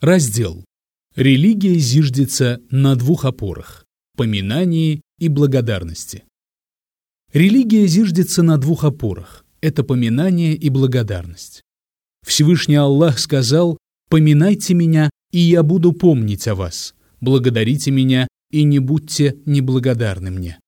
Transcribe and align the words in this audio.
Раздел. 0.00 0.64
Религия 1.16 1.74
зиждется 1.74 2.60
на 2.70 2.94
двух 2.94 3.24
опорах– 3.24 3.84
поминании 4.16 5.02
и 5.18 5.26
благодарности. 5.26 6.22
Религия 7.32 7.84
зиждется 7.88 8.44
на 8.44 8.58
двух 8.58 8.84
опорах– 8.84 9.44
это 9.60 9.82
поминание 9.82 10.54
и 10.54 10.70
благодарность. 10.70 11.62
Всевышний 12.24 12.76
Аллах 12.76 13.18
сказал 13.18 13.76
«Поминайте 14.08 14.72
меня, 14.72 15.10
и 15.32 15.40
я 15.40 15.64
буду 15.64 15.92
помнить 15.92 16.46
о 16.46 16.54
вас, 16.54 16.94
благодарите 17.20 17.90
меня, 17.90 18.28
и 18.52 18.62
не 18.62 18.78
будьте 18.78 19.38
неблагодарны 19.46 20.30
мне». 20.30 20.60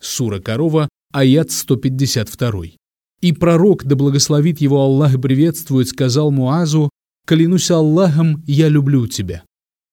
Сура 0.00 0.40
Корова, 0.40 0.88
аят 1.12 1.50
152. 1.50 2.78
И 3.20 3.32
пророк, 3.32 3.84
да 3.84 3.96
благословит 3.96 4.62
его 4.62 4.80
Аллах 4.80 5.12
и 5.12 5.18
приветствует, 5.18 5.88
сказал 5.88 6.30
Муазу 6.30 6.88
«Клянусь 7.28 7.70
Аллахом, 7.70 8.42
я 8.46 8.68
люблю 8.68 9.06
тебя». 9.06 9.44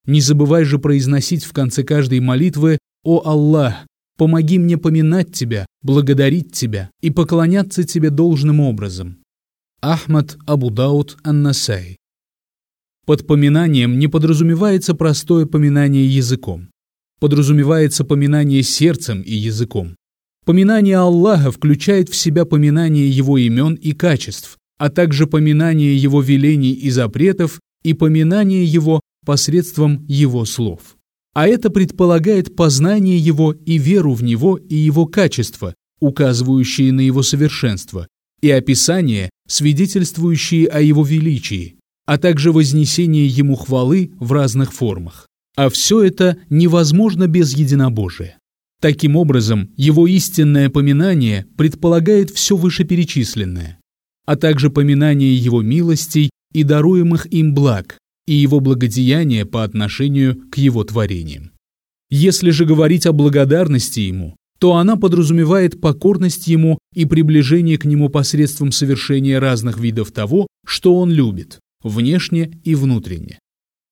Не 0.07 0.21
забывай 0.21 0.63
же 0.63 0.79
произносить 0.79 1.43
в 1.43 1.51
конце 1.51 1.83
каждой 1.83 2.21
молитвы 2.21 2.77
«О 3.03 3.23
Аллах, 3.25 3.85
помоги 4.17 4.57
мне 4.57 4.77
поминать 4.77 5.33
Тебя, 5.33 5.65
благодарить 5.81 6.53
Тебя 6.53 6.89
и 7.01 7.11
поклоняться 7.11 7.83
Тебе 7.83 8.09
должным 8.09 8.61
образом». 8.61 9.17
Ахмад 9.81 10.37
Абу 10.47 10.69
Дауд 10.69 11.17
Ан-Насай 11.25 11.97
Под 13.05 13.27
поминанием 13.27 13.99
не 13.99 14.07
подразумевается 14.07 14.93
простое 14.93 15.45
поминание 15.45 16.07
языком. 16.07 16.69
Подразумевается 17.19 18.05
поминание 18.05 18.63
сердцем 18.63 19.21
и 19.21 19.33
языком. 19.33 19.97
Поминание 20.45 20.99
Аллаха 20.99 21.51
включает 21.51 22.07
в 22.07 22.15
себя 22.15 22.45
поминание 22.45 23.09
Его 23.09 23.37
имен 23.37 23.73
и 23.73 23.91
качеств, 23.91 24.54
а 24.77 24.89
также 24.89 25.27
поминание 25.27 25.95
Его 25.95 26.21
велений 26.21 26.73
и 26.73 26.89
запретов 26.89 27.59
и 27.83 27.93
поминание 27.93 28.65
Его 28.65 29.01
посредством 29.25 30.05
Его 30.07 30.45
слов. 30.45 30.97
А 31.33 31.47
это 31.47 31.69
предполагает 31.69 32.55
познание 32.55 33.17
Его 33.17 33.53
и 33.53 33.77
веру 33.77 34.13
в 34.13 34.23
Него 34.23 34.57
и 34.57 34.75
Его 34.75 35.05
качества, 35.05 35.73
указывающие 35.99 36.91
на 36.91 37.01
Его 37.01 37.23
совершенство, 37.23 38.07
и 38.41 38.49
описание, 38.51 39.29
свидетельствующие 39.47 40.67
о 40.67 40.81
Его 40.81 41.03
величии, 41.03 41.77
а 42.05 42.17
также 42.17 42.51
вознесение 42.51 43.27
Ему 43.27 43.55
хвалы 43.55 44.11
в 44.19 44.31
разных 44.31 44.73
формах. 44.73 45.27
А 45.55 45.69
все 45.69 46.03
это 46.03 46.37
невозможно 46.49 47.27
без 47.27 47.55
единобожия. 47.55 48.37
Таким 48.81 49.15
образом, 49.15 49.71
его 49.77 50.05
истинное 50.05 50.69
поминание 50.69 51.45
предполагает 51.57 52.29
все 52.29 52.57
вышеперечисленное 52.57 53.79
а 54.25 54.35
также 54.35 54.69
поминание 54.69 55.35
Его 55.35 55.61
милостей 55.61 56.29
и 56.53 56.63
даруемых 56.63 57.25
им 57.31 57.53
благ, 57.53 57.97
и 58.27 58.33
Его 58.33 58.59
благодеяния 58.59 59.45
по 59.45 59.63
отношению 59.63 60.49
к 60.49 60.57
Его 60.57 60.83
творениям. 60.83 61.51
Если 62.09 62.51
же 62.51 62.65
говорить 62.65 63.05
о 63.05 63.13
благодарности 63.13 63.99
Ему, 64.01 64.35
то 64.59 64.75
она 64.75 64.95
подразумевает 64.95 65.81
покорность 65.81 66.47
Ему 66.47 66.79
и 66.93 67.05
приближение 67.05 67.77
к 67.77 67.85
Нему 67.85 68.09
посредством 68.09 68.71
совершения 68.71 69.39
разных 69.39 69.79
видов 69.79 70.11
того, 70.11 70.47
что 70.65 70.95
Он 70.99 71.11
любит, 71.11 71.59
внешне 71.83 72.59
и 72.63 72.75
внутренне. 72.75 73.39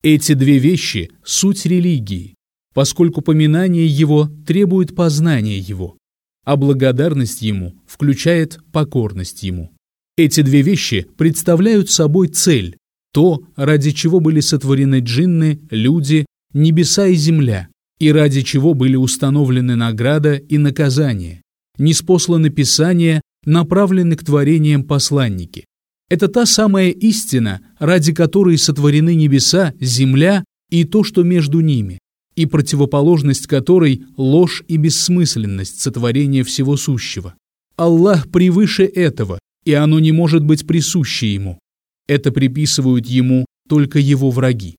Эти 0.02 0.34
две 0.34 0.58
вещи– 0.58 1.12
суть 1.24 1.66
религии, 1.66 2.36
поскольку 2.74 3.22
поминание 3.22 3.88
Его 3.88 4.30
требует 4.46 4.96
познания 4.96 5.58
Его, 5.58 5.98
а 6.44 6.56
благодарность 6.56 7.42
Ему 7.42 7.76
включает 7.88 8.60
покорность 8.72 9.44
Ему. 9.44 9.72
Эти 10.16 10.42
две 10.42 10.62
вещи 10.62 11.08
представляют 11.18 11.90
собой 11.90 12.28
цель, 12.28 12.78
то, 13.14 13.44
ради 13.56 13.92
чего 13.92 14.20
были 14.20 14.42
сотворены 14.42 15.00
джинны, 15.00 15.62
люди, 15.72 16.26
небеса 16.54 17.08
и 17.08 17.16
земля, 17.16 17.68
и 18.00 18.12
ради 18.12 18.42
чего 18.42 18.76
были 18.76 18.96
установлены 18.96 19.76
награда 19.76 20.36
и 20.36 20.60
наказание, 20.60 21.42
неспосланы 21.80 22.50
Писания, 22.52 23.22
направлены 23.46 24.16
к 24.16 24.24
творениям 24.24 24.84
посланники. 24.84 25.66
Это 26.10 26.28
та 26.28 26.46
самая 26.46 26.90
истина, 26.90 27.62
ради 27.80 28.14
которой 28.14 28.60
сотворены 28.60 29.16
небеса, 29.16 29.74
земля 29.80 30.44
и 30.70 30.84
то, 30.84 31.04
что 31.04 31.24
между 31.24 31.60
ними, 31.62 31.98
и 32.36 32.46
противоположность 32.46 33.48
которой– 33.48 34.04
ложь 34.18 34.64
и 34.68 34.78
бессмысленность 34.78 35.82
сотворения 35.82 36.44
всего 36.44 36.78
сущего. 36.78 37.34
Аллах 37.78 38.30
превыше 38.30 38.84
этого, 38.84 39.40
и 39.66 39.74
оно 39.74 40.00
не 40.00 40.12
может 40.12 40.44
быть 40.44 40.68
присуще 40.68 41.34
ему. 41.34 41.60
Это 42.08 42.32
приписывают 42.32 43.08
ему 43.08 43.46
только 43.68 44.00
его 44.00 44.30
враги. 44.30 44.76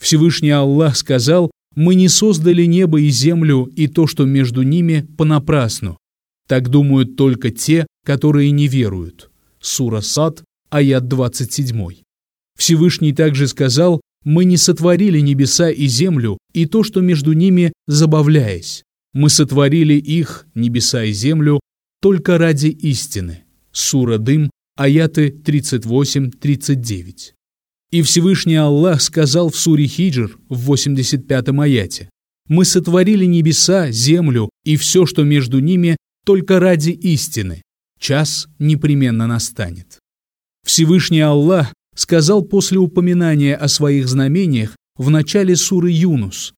Всевышний 0.00 0.50
Аллах 0.50 0.96
сказал, 0.96 1.50
«Мы 1.74 1.94
не 1.94 2.08
создали 2.08 2.64
небо 2.64 3.00
и 3.00 3.08
землю 3.10 3.64
и 3.64 3.88
то, 3.88 4.06
что 4.06 4.24
между 4.24 4.62
ними, 4.62 5.06
понапрасну». 5.16 5.98
Так 6.48 6.68
думают 6.68 7.16
только 7.16 7.50
те, 7.50 7.86
которые 8.04 8.50
не 8.50 8.68
веруют. 8.68 9.30
Сура 9.60 10.00
Сад, 10.00 10.42
аят 10.70 11.08
27. 11.08 12.02
Всевышний 12.56 13.12
также 13.12 13.46
сказал, 13.46 14.00
«Мы 14.24 14.44
не 14.44 14.56
сотворили 14.56 15.20
небеса 15.20 15.70
и 15.70 15.86
землю 15.86 16.38
и 16.52 16.66
то, 16.66 16.82
что 16.82 17.00
между 17.00 17.32
ними, 17.32 17.72
забавляясь. 17.86 18.82
Мы 19.12 19.30
сотворили 19.30 19.94
их, 19.94 20.46
небеса 20.54 21.04
и 21.04 21.12
землю, 21.12 21.60
только 22.00 22.38
ради 22.38 22.68
истины». 22.68 23.44
Сура 23.72 24.18
Дым, 24.18 24.50
аяты 24.76 25.28
38-39. 25.28 27.32
И 27.90 28.02
Всевышний 28.02 28.56
Аллах 28.56 29.00
сказал 29.00 29.50
в 29.50 29.56
суре 29.56 29.86
Хиджр 29.86 30.38
в 30.48 30.72
85-м 30.72 31.60
аяте, 31.60 32.10
«Мы 32.48 32.64
сотворили 32.64 33.24
небеса, 33.24 33.90
землю 33.90 34.50
и 34.64 34.76
все, 34.76 35.06
что 35.06 35.24
между 35.24 35.60
ними, 35.60 35.96
только 36.24 36.60
ради 36.60 36.90
истины. 36.90 37.62
Час 37.98 38.48
непременно 38.58 39.26
настанет». 39.26 39.98
Всевышний 40.66 41.20
Аллах 41.20 41.72
сказал 41.94 42.42
после 42.42 42.78
упоминания 42.78 43.56
о 43.56 43.68
своих 43.68 44.08
знамениях 44.08 44.76
в 44.96 45.10
начале 45.10 45.56
суры 45.56 45.90
Юнус, 45.90 46.52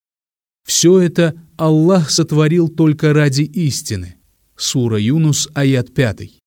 «Все 0.67 0.99
это 0.99 1.41
Аллах 1.57 2.09
сотворил 2.09 2.69
только 2.69 3.13
ради 3.13 3.43
истины». 3.43 4.15
Сура 4.57 4.99
Юнус, 4.99 5.49
аят 5.53 5.93
5. 5.93 6.40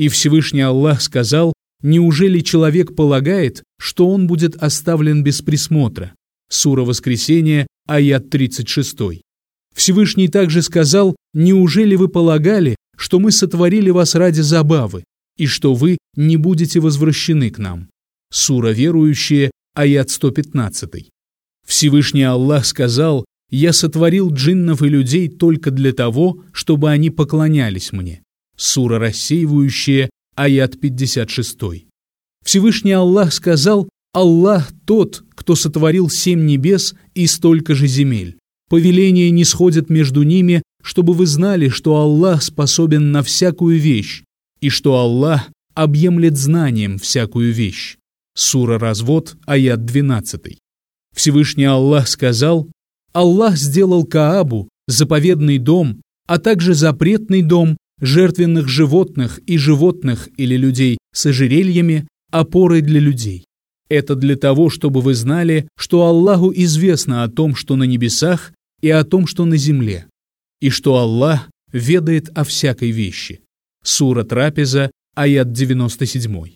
И 0.00 0.08
Всевышний 0.08 0.62
Аллах 0.62 1.02
сказал, 1.02 1.52
«Неужели 1.82 2.40
человек 2.40 2.96
полагает, 2.96 3.62
что 3.78 4.08
он 4.08 4.26
будет 4.26 4.56
оставлен 4.56 5.22
без 5.22 5.42
присмотра?» 5.42 6.14
Сура 6.48 6.84
Воскресения, 6.84 7.66
аят 7.86 8.30
36. 8.30 8.96
Всевышний 9.76 10.28
также 10.28 10.62
сказал, 10.62 11.16
«Неужели 11.34 11.96
вы 11.96 12.08
полагали, 12.08 12.76
что 12.96 13.18
мы 13.18 13.30
сотворили 13.30 13.90
вас 13.90 14.14
ради 14.14 14.40
забавы, 14.40 15.04
и 15.36 15.46
что 15.46 15.74
вы 15.74 15.98
не 16.16 16.38
будете 16.38 16.80
возвращены 16.80 17.50
к 17.50 17.58
нам?» 17.58 17.90
Сура 18.32 18.70
Верующие, 18.70 19.50
аят 19.74 20.08
115. 20.08 21.10
Всевышний 21.68 22.22
Аллах 22.22 22.64
сказал, 22.64 23.26
«Я 23.50 23.74
сотворил 23.74 24.32
джиннов 24.32 24.80
и 24.80 24.88
людей 24.88 25.28
только 25.28 25.70
для 25.70 25.92
того, 25.92 26.42
чтобы 26.54 26.88
они 26.88 27.10
поклонялись 27.10 27.92
мне». 27.92 28.22
Сура 28.60 28.98
рассеивающая, 28.98 30.10
аят 30.36 30.78
56. 30.78 31.58
Всевышний 32.44 32.92
Аллах 32.92 33.32
сказал, 33.32 33.88
«Аллах 34.12 34.70
тот, 34.84 35.24
кто 35.34 35.54
сотворил 35.54 36.10
семь 36.10 36.44
небес 36.44 36.94
и 37.14 37.26
столько 37.26 37.74
же 37.74 37.86
земель. 37.86 38.36
Повеление 38.68 39.30
не 39.30 39.44
сходит 39.44 39.88
между 39.88 40.24
ними, 40.24 40.62
чтобы 40.82 41.14
вы 41.14 41.26
знали, 41.26 41.70
что 41.70 41.96
Аллах 41.96 42.42
способен 42.42 43.12
на 43.12 43.22
всякую 43.22 43.78
вещь, 43.80 44.24
и 44.60 44.68
что 44.68 44.98
Аллах 44.98 45.48
объемлет 45.72 46.36
знанием 46.36 46.98
всякую 46.98 47.54
вещь». 47.54 47.96
Сура 48.36 48.78
Развод, 48.78 49.38
аят 49.46 49.86
12. 49.86 50.58
Всевышний 51.16 51.64
Аллах 51.64 52.08
сказал, 52.08 52.68
«Аллах 53.14 53.56
сделал 53.56 54.04
Каабу, 54.04 54.68
заповедный 54.86 55.56
дом, 55.56 56.02
а 56.26 56.38
также 56.38 56.74
запретный 56.74 57.40
дом 57.40 57.78
жертвенных 58.00 58.68
животных 58.68 59.40
и 59.46 59.58
животных 59.58 60.28
или 60.36 60.56
людей 60.56 60.98
с 61.12 61.26
ожерельями 61.26 62.06
опорой 62.30 62.80
для 62.80 63.00
людей. 63.00 63.44
Это 63.88 64.14
для 64.14 64.36
того, 64.36 64.70
чтобы 64.70 65.00
вы 65.00 65.14
знали, 65.14 65.68
что 65.76 66.06
Аллаху 66.06 66.52
известно 66.54 67.24
о 67.24 67.28
том, 67.28 67.54
что 67.54 67.76
на 67.76 67.84
небесах, 67.84 68.52
и 68.80 68.88
о 68.88 69.04
том, 69.04 69.26
что 69.26 69.44
на 69.44 69.56
земле, 69.56 70.06
и 70.60 70.70
что 70.70 70.96
Аллах 70.96 71.50
ведает 71.72 72.30
о 72.30 72.44
всякой 72.44 72.92
вещи. 72.92 73.40
Сура 73.84 74.24
Трапеза, 74.24 74.90
аят 75.14 75.52
97. 75.52 76.54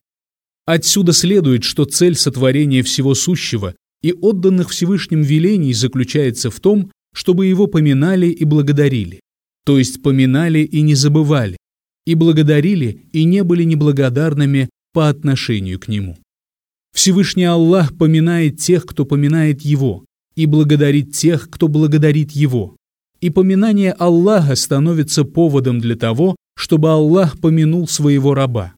Отсюда 0.67 1.13
следует, 1.13 1.65
что 1.65 1.85
цель 1.85 2.15
сотворения 2.15 2.83
всего 2.83 3.15
сущего 3.15 3.75
и 4.03 4.13
отданных 4.13 4.71
Всевышним 4.71 5.23
велений 5.23 5.75
заключается 5.75 6.51
в 6.51 6.61
том, 6.61 6.91
чтобы 7.15 7.47
его 7.47 7.67
поминали 7.67 8.27
и 8.27 8.45
благодарили 8.45 9.21
то 9.65 9.79
есть 9.79 10.03
поминали 10.03 10.61
и 10.61 10.83
не 10.83 10.95
забывали, 10.95 11.57
и 12.07 12.15
благодарили 12.15 13.09
и 13.13 13.25
не 13.25 13.43
были 13.43 13.65
неблагодарными 13.65 14.69
по 14.93 15.09
отношению 15.09 15.81
к 15.81 15.89
нему. 15.89 16.17
Всевышний 16.95 17.45
Аллах 17.45 17.97
поминает 17.97 18.61
тех, 18.61 18.87
кто 18.87 19.05
поминает 19.05 19.63
Его, 19.63 20.05
и 20.37 20.47
благодарит 20.47 21.13
тех, 21.13 21.51
кто 21.51 21.69
благодарит 21.69 22.31
Его. 22.33 22.77
И 23.21 23.31
поминание 23.31 23.93
Аллаха 23.93 24.55
становится 24.55 25.25
поводом 25.25 25.81
для 25.81 25.97
того, 25.97 26.37
чтобы 26.57 26.91
Аллах 26.91 27.41
помянул 27.41 27.89
своего 27.89 28.35
раба. 28.35 28.75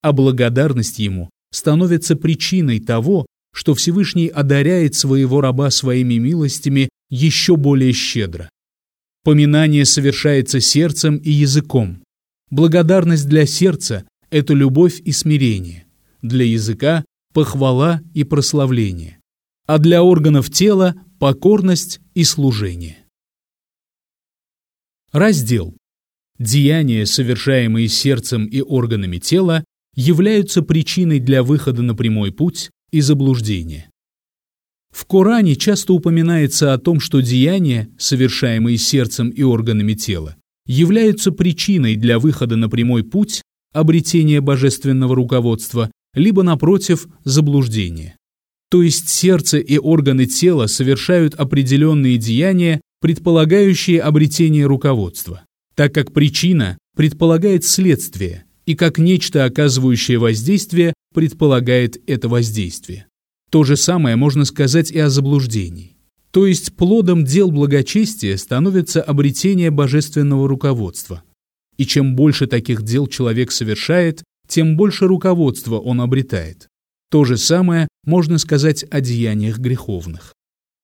А 0.00 0.12
благодарность 0.12 0.98
Ему 0.98 1.30
становится 1.52 2.16
причиной 2.16 2.80
того, 2.80 3.26
что 3.54 3.74
Всевышний 3.74 4.28
одаряет 4.28 4.94
своего 4.94 5.40
раба 5.40 5.70
своими 5.70 6.14
милостями 6.14 6.88
еще 7.10 7.56
более 7.56 7.92
щедро. 7.92 8.48
Поминание 9.24 9.84
совершается 9.84 10.58
сердцем 10.60 11.16
и 11.16 11.30
языком. 11.30 12.02
Благодарность 12.50 13.28
для 13.28 13.46
сердца– 13.46 14.04
это 14.30 14.52
любовь 14.52 15.00
и 15.04 15.12
смирение. 15.12 15.86
Для 16.22 16.44
языка– 16.44 17.04
похвала 17.32 18.02
и 18.14 18.24
прославление. 18.24 19.18
А 19.66 19.78
для 19.78 20.02
органов 20.02 20.50
тела– 20.50 20.96
покорность 21.20 22.00
и 22.14 22.24
служение. 22.24 22.98
Раздел. 25.12 25.76
Деяния, 26.40 27.06
совершаемые 27.06 27.86
сердцем 27.86 28.46
и 28.46 28.60
органами 28.60 29.18
тела, 29.18 29.62
являются 29.94 30.62
причиной 30.62 31.20
для 31.20 31.44
выхода 31.44 31.82
на 31.82 31.94
прямой 31.94 32.32
путь 32.32 32.70
и 32.90 33.00
заблуждения. 33.00 33.91
В 34.92 35.06
Коране 35.06 35.56
часто 35.56 35.94
упоминается 35.94 36.74
о 36.74 36.78
том, 36.78 37.00
что 37.00 37.20
деяния, 37.20 37.88
совершаемые 37.98 38.76
сердцем 38.76 39.30
и 39.30 39.42
органами 39.42 39.94
тела, 39.94 40.36
являются 40.66 41.32
причиной 41.32 41.96
для 41.96 42.18
выхода 42.18 42.56
на 42.56 42.68
прямой 42.68 43.02
путь, 43.02 43.42
обретения 43.72 44.40
божественного 44.40 45.16
руководства, 45.16 45.90
либо, 46.14 46.42
напротив, 46.42 47.08
заблуждения. 47.24 48.16
То 48.70 48.82
есть 48.82 49.08
сердце 49.08 49.58
и 49.58 49.78
органы 49.78 50.26
тела 50.26 50.66
совершают 50.66 51.34
определенные 51.34 52.18
деяния, 52.18 52.80
предполагающие 53.00 54.00
обретение 54.00 54.66
руководства, 54.66 55.42
так 55.74 55.94
как 55.94 56.12
причина 56.12 56.78
предполагает 56.96 57.64
следствие, 57.64 58.44
и 58.66 58.74
как 58.74 58.98
нечто, 58.98 59.44
оказывающее 59.44 60.18
воздействие, 60.18 60.94
предполагает 61.14 62.00
это 62.06 62.28
воздействие. 62.28 63.06
То 63.52 63.64
же 63.64 63.76
самое 63.76 64.16
можно 64.16 64.46
сказать 64.46 64.90
и 64.90 64.98
о 64.98 65.10
заблуждении. 65.10 65.94
То 66.30 66.46
есть 66.46 66.74
плодом 66.74 67.26
дел 67.26 67.50
благочестия 67.50 68.38
становится 68.38 69.02
обретение 69.02 69.70
божественного 69.70 70.48
руководства. 70.48 71.22
И 71.76 71.84
чем 71.84 72.16
больше 72.16 72.46
таких 72.46 72.80
дел 72.80 73.06
человек 73.06 73.52
совершает, 73.52 74.24
тем 74.48 74.78
больше 74.78 75.06
руководства 75.06 75.78
он 75.78 76.00
обретает. 76.00 76.68
То 77.10 77.24
же 77.24 77.36
самое 77.36 77.88
можно 78.04 78.38
сказать 78.38 78.86
о 78.90 79.02
деяниях 79.02 79.58
греховных. 79.58 80.32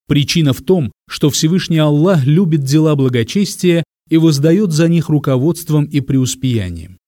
Причина 0.06 0.52
в 0.52 0.60
том, 0.60 0.92
что 1.08 1.30
Всевышний 1.30 1.78
Аллах 1.78 2.26
любит 2.26 2.64
дела 2.64 2.96
благочестия 2.96 3.82
и 4.10 4.18
воздает 4.18 4.72
за 4.72 4.88
них 4.88 5.08
руководством 5.08 5.86
и 5.86 6.02
преуспеянием. 6.02 6.98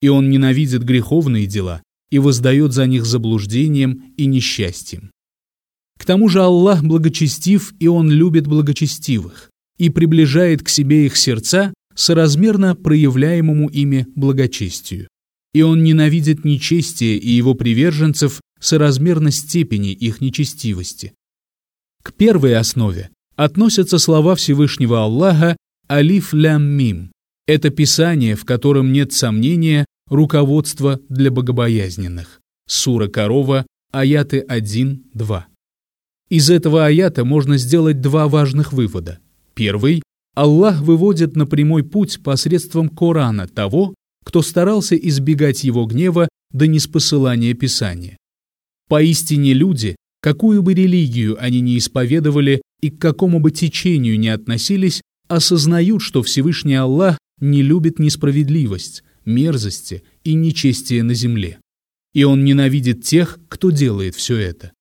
И 0.00 0.08
Он 0.08 0.30
ненавидит 0.30 0.84
греховные 0.84 1.46
дела 1.46 1.82
и 2.10 2.18
воздает 2.18 2.72
за 2.72 2.86
них 2.86 3.06
заблуждением 3.06 4.12
и 4.16 4.26
несчастьем. 4.26 5.10
К 5.98 6.04
тому 6.04 6.28
же 6.28 6.42
Аллах 6.42 6.82
благочестив, 6.82 7.74
и 7.78 7.86
Он 7.86 8.10
любит 8.10 8.46
благочестивых, 8.46 9.50
и 9.78 9.90
приближает 9.90 10.62
к 10.62 10.68
себе 10.68 11.06
их 11.06 11.16
сердца 11.16 11.72
соразмерно 11.94 12.74
проявляемому 12.74 13.68
ими 13.68 14.06
благочестию. 14.14 15.08
И 15.52 15.62
Он 15.62 15.82
ненавидит 15.82 16.44
нечестие 16.44 17.18
и 17.18 17.30
его 17.30 17.54
приверженцев 17.54 18.40
соразмерно 18.60 19.30
степени 19.30 19.92
их 19.92 20.20
нечестивости. 20.20 21.12
К 22.02 22.12
первой 22.14 22.56
основе 22.56 23.10
относятся 23.36 23.98
слова 23.98 24.34
Всевышнего 24.36 25.02
Аллаха 25.02 25.56
«Алиф 25.90 26.32
лям 26.32 26.62
мим». 26.62 27.12
Это 27.46 27.70
писание, 27.70 28.36
в 28.36 28.44
котором 28.44 28.92
нет 28.92 29.12
сомнения, 29.12 29.84
руководство 30.10 31.00
для 31.08 31.30
богобоязненных. 31.30 32.40
Сура 32.68 33.08
Корова, 33.08 33.66
аяты 33.92 34.44
1-2. 34.46 35.44
Из 36.28 36.50
этого 36.50 36.86
аята 36.86 37.24
можно 37.24 37.56
сделать 37.56 38.00
два 38.00 38.28
важных 38.28 38.72
вывода. 38.72 39.20
Первый– 39.54 40.02
Аллах 40.36 40.80
выводит 40.80 41.34
на 41.34 41.46
прямой 41.46 41.82
путь 41.82 42.22
посредством 42.22 42.88
Корана 42.88 43.48
того, 43.48 43.94
кто 44.24 44.42
старался 44.42 44.94
избегать 44.94 45.64
его 45.64 45.86
гнева 45.86 46.28
до 46.52 46.66
неспосылания 46.66 47.54
Писания. 47.54 48.16
Поистине 48.88 49.54
люди, 49.54 49.96
какую 50.20 50.62
бы 50.62 50.74
религию 50.74 51.36
они 51.40 51.60
ни 51.60 51.78
исповедовали 51.78 52.62
и 52.80 52.90
к 52.90 53.00
какому 53.00 53.40
бы 53.40 53.50
течению 53.50 54.18
ни 54.18 54.28
относились, 54.28 55.02
осознают, 55.28 56.02
что 56.02 56.22
Всевышний 56.22 56.74
Аллах 56.74 57.18
не 57.40 57.62
любит 57.62 57.98
несправедливость, 57.98 59.02
мерзости 59.24 60.02
и 60.24 60.34
нечестия 60.34 61.02
на 61.02 61.14
земле. 61.14 61.58
И 62.12 62.24
он 62.24 62.44
ненавидит 62.44 63.04
тех, 63.04 63.38
кто 63.48 63.70
делает 63.70 64.14
все 64.14 64.36
это. 64.36 64.72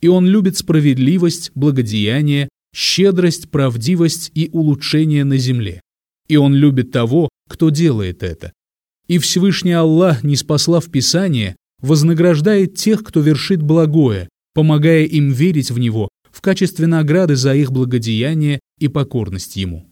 И 0.00 0.08
он 0.08 0.26
любит 0.26 0.56
справедливость, 0.56 1.50
благодеяние, 1.54 2.48
щедрость, 2.74 3.50
правдивость 3.50 4.30
и 4.34 4.48
улучшение 4.52 5.24
на 5.24 5.36
земле. 5.36 5.80
И 6.28 6.36
он 6.36 6.54
любит 6.54 6.92
того, 6.92 7.28
кто 7.48 7.70
делает 7.70 8.22
это. 8.22 8.52
И 9.08 9.18
Всевышний 9.18 9.72
Аллах, 9.72 10.22
не 10.24 10.36
спаслав 10.36 10.90
Писание, 10.90 11.56
вознаграждает 11.80 12.76
тех, 12.76 13.02
кто 13.02 13.20
вершит 13.20 13.62
благое, 13.62 14.28
помогая 14.54 15.04
им 15.04 15.32
верить 15.32 15.70
в 15.70 15.78
Него 15.78 16.08
в 16.30 16.40
качестве 16.40 16.86
награды 16.86 17.36
за 17.36 17.54
их 17.54 17.72
благодеяние 17.72 18.60
и 18.78 18.88
покорность 18.88 19.56
Ему 19.56 19.91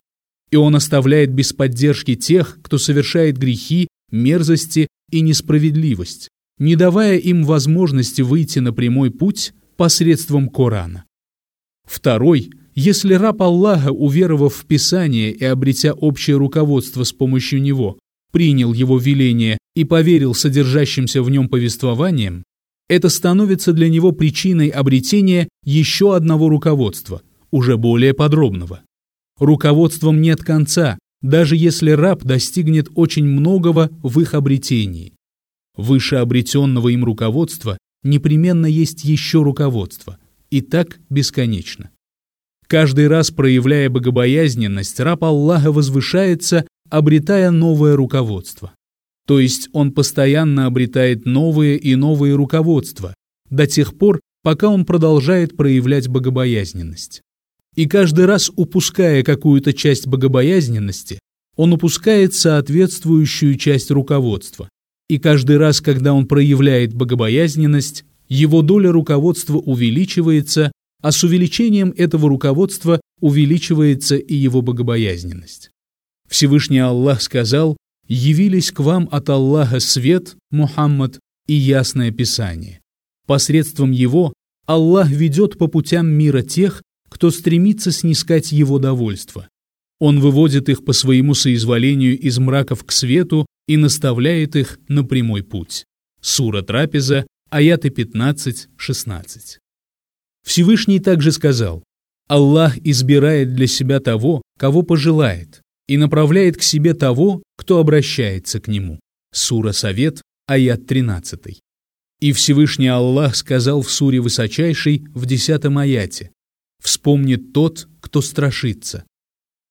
и 0.51 0.57
он 0.57 0.77
оставляет 0.77 1.31
без 1.33 1.53
поддержки 1.53 2.15
тех, 2.15 2.59
кто 2.63 2.79
совершает 2.79 3.39
грехи, 3.39 3.89
мерзости 4.11 4.89
и 5.11 5.21
несправедливость, 5.21 6.29
не 6.59 6.77
давая 6.77 7.19
им 7.19 7.45
возможности 7.45 8.23
выйти 8.23 8.59
на 8.59 8.73
прямой 8.73 9.11
путь 9.11 9.53
посредством 9.77 10.49
Корана. 10.49 11.05
Второй, 11.87 12.51
если 12.75 13.15
раб 13.15 13.43
Аллаха, 13.43 13.91
уверовав 13.91 14.55
в 14.55 14.67
Писание 14.67 15.33
и 15.33 15.45
обретя 15.45 15.93
общее 15.93 16.37
руководство 16.37 17.05
с 17.05 17.13
помощью 17.13 17.63
него, 17.63 17.99
принял 18.33 18.73
его 18.73 18.99
веление 18.99 19.59
и 19.75 19.85
поверил 19.85 20.35
содержащимся 20.35 21.23
в 21.23 21.31
нем 21.31 21.49
повествованиям, 21.49 22.45
это 22.89 23.09
становится 23.09 23.73
для 23.73 23.89
него 23.89 24.13
причиной 24.13 24.69
обретения 24.69 25.49
еще 25.65 26.17
одного 26.17 26.49
руководства, 26.49 27.23
уже 27.51 27.77
более 27.77 28.15
подробного. 28.15 28.83
Руководством 29.41 30.21
нет 30.21 30.43
конца, 30.43 30.99
даже 31.23 31.57
если 31.57 31.93
раб 31.93 32.23
достигнет 32.23 32.89
очень 32.95 33.25
многого 33.25 33.91
в 34.03 34.21
их 34.21 34.35
обретении. 34.35 35.15
Выше 35.77 36.17
обретенного 36.17 36.91
им 36.91 37.05
руководства 37.05 37.79
непременно 38.03 38.67
есть 38.67 39.03
еще 39.05 39.43
руководство, 39.43 40.19
и 40.51 40.61
так 40.61 41.01
бесконечно. 41.09 41.91
Каждый 42.67 43.09
раз 43.09 43.31
проявляя 43.31 43.89
богобоязненность, 43.89 45.01
раб 45.01 45.25
Аллаха 45.25 45.73
возвышается, 45.73 46.67
обретая 46.91 47.51
новое 47.51 47.97
руководство. 47.97 48.73
То 49.27 49.41
есть 49.41 49.71
он 49.73 49.93
постоянно 49.93 50.67
обретает 50.67 51.25
новые 51.25 51.79
и 51.79 51.95
новые 51.95 52.35
руководства, 52.35 53.15
до 53.49 53.67
тех 53.67 53.97
пор, 53.97 54.21
пока 54.43 54.69
он 54.69 54.85
продолжает 54.85 55.57
проявлять 55.57 56.09
богобоязненность. 56.09 57.23
И 57.77 57.87
каждый 57.87 58.27
раз 58.27 58.51
упуская 58.55 59.23
какую-то 59.23 59.73
часть 59.73 60.07
богобоязненности, 60.07 61.19
он 61.57 61.73
упускает 61.73 62.35
соответствующую 62.35 63.57
часть 63.57 63.91
руководства. 63.91 64.69
И 65.09 65.19
каждый 65.19 65.57
раз, 65.57 65.81
когда 65.81 66.15
он 66.15 66.27
проявляет 66.27 66.95
богобоязненность, 66.95 68.05
его 68.29 68.63
доля 68.63 68.93
руководства 68.93 69.59
увеличивается, 69.59 70.73
а 71.03 71.13
с 71.13 71.25
увеличением 71.25 71.93
этого 71.97 72.29
руководства 72.29 73.01
увеличивается 73.21 74.17
и 74.17 74.35
его 74.35 74.63
богобоязненность. 74.63 75.71
Всевышний 76.29 76.79
Аллах 76.79 77.23
сказал, 77.23 77.77
«Явились 78.07 78.71
к 78.71 78.81
вам 78.81 79.09
от 79.11 79.29
Аллаха 79.29 79.81
свет, 79.81 80.37
Мухаммад, 80.51 81.19
и 81.47 81.55
ясное 81.55 82.13
Писание. 82.13 82.81
Посредством 83.27 83.91
его 83.91 84.33
Аллах 84.67 85.11
ведет 85.11 85.59
по 85.59 85.67
путям 85.67 86.07
мира 86.07 86.43
тех, 86.43 86.81
кто 87.21 87.31
стремится 87.31 87.93
снискать 87.93 88.51
его 88.51 88.79
довольство. 88.79 89.47
Он 89.99 90.21
выводит 90.21 90.71
их 90.71 90.87
по 90.87 90.95
своему 90.95 91.35
соизволению 91.35 92.19
из 92.19 92.39
мраков 92.39 92.83
к 92.83 92.93
свету 92.93 93.45
и 93.69 93.77
наставляет 93.77 94.57
их 94.57 94.79
на 94.89 95.05
прямой 95.05 95.43
путь. 95.43 95.85
Сура 96.23 96.63
Трапеза, 96.63 97.27
аяты 97.51 97.89
15-16. 97.89 99.59
Всевышний 100.47 100.99
также 100.99 101.31
сказал, 101.33 101.85
«Аллах 102.27 102.79
избирает 102.79 103.55
для 103.55 103.67
себя 103.67 104.01
того, 104.01 104.41
кого 104.59 104.81
пожелает, 104.81 105.61
и 105.89 105.99
направляет 105.99 106.57
к 106.57 106.63
себе 106.63 106.95
того, 106.95 107.43
кто 107.59 107.81
обращается 107.81 108.61
к 108.61 108.69
Нему». 108.69 108.99
Сура 109.31 109.73
Совет, 109.73 110.23
аят 110.47 110.87
13. 110.87 111.61
И 112.21 112.33
Всевышний 112.33 112.89
Аллах 112.89 113.37
сказал 113.37 113.83
в 113.83 113.91
суре 113.91 114.21
Высочайшей 114.21 115.05
в 115.13 115.27
десятом 115.27 115.77
аяте 115.77 116.31
«Вспомнит 116.81 117.53
тот, 117.53 117.89
кто 118.01 118.21
страшится». 118.23 119.05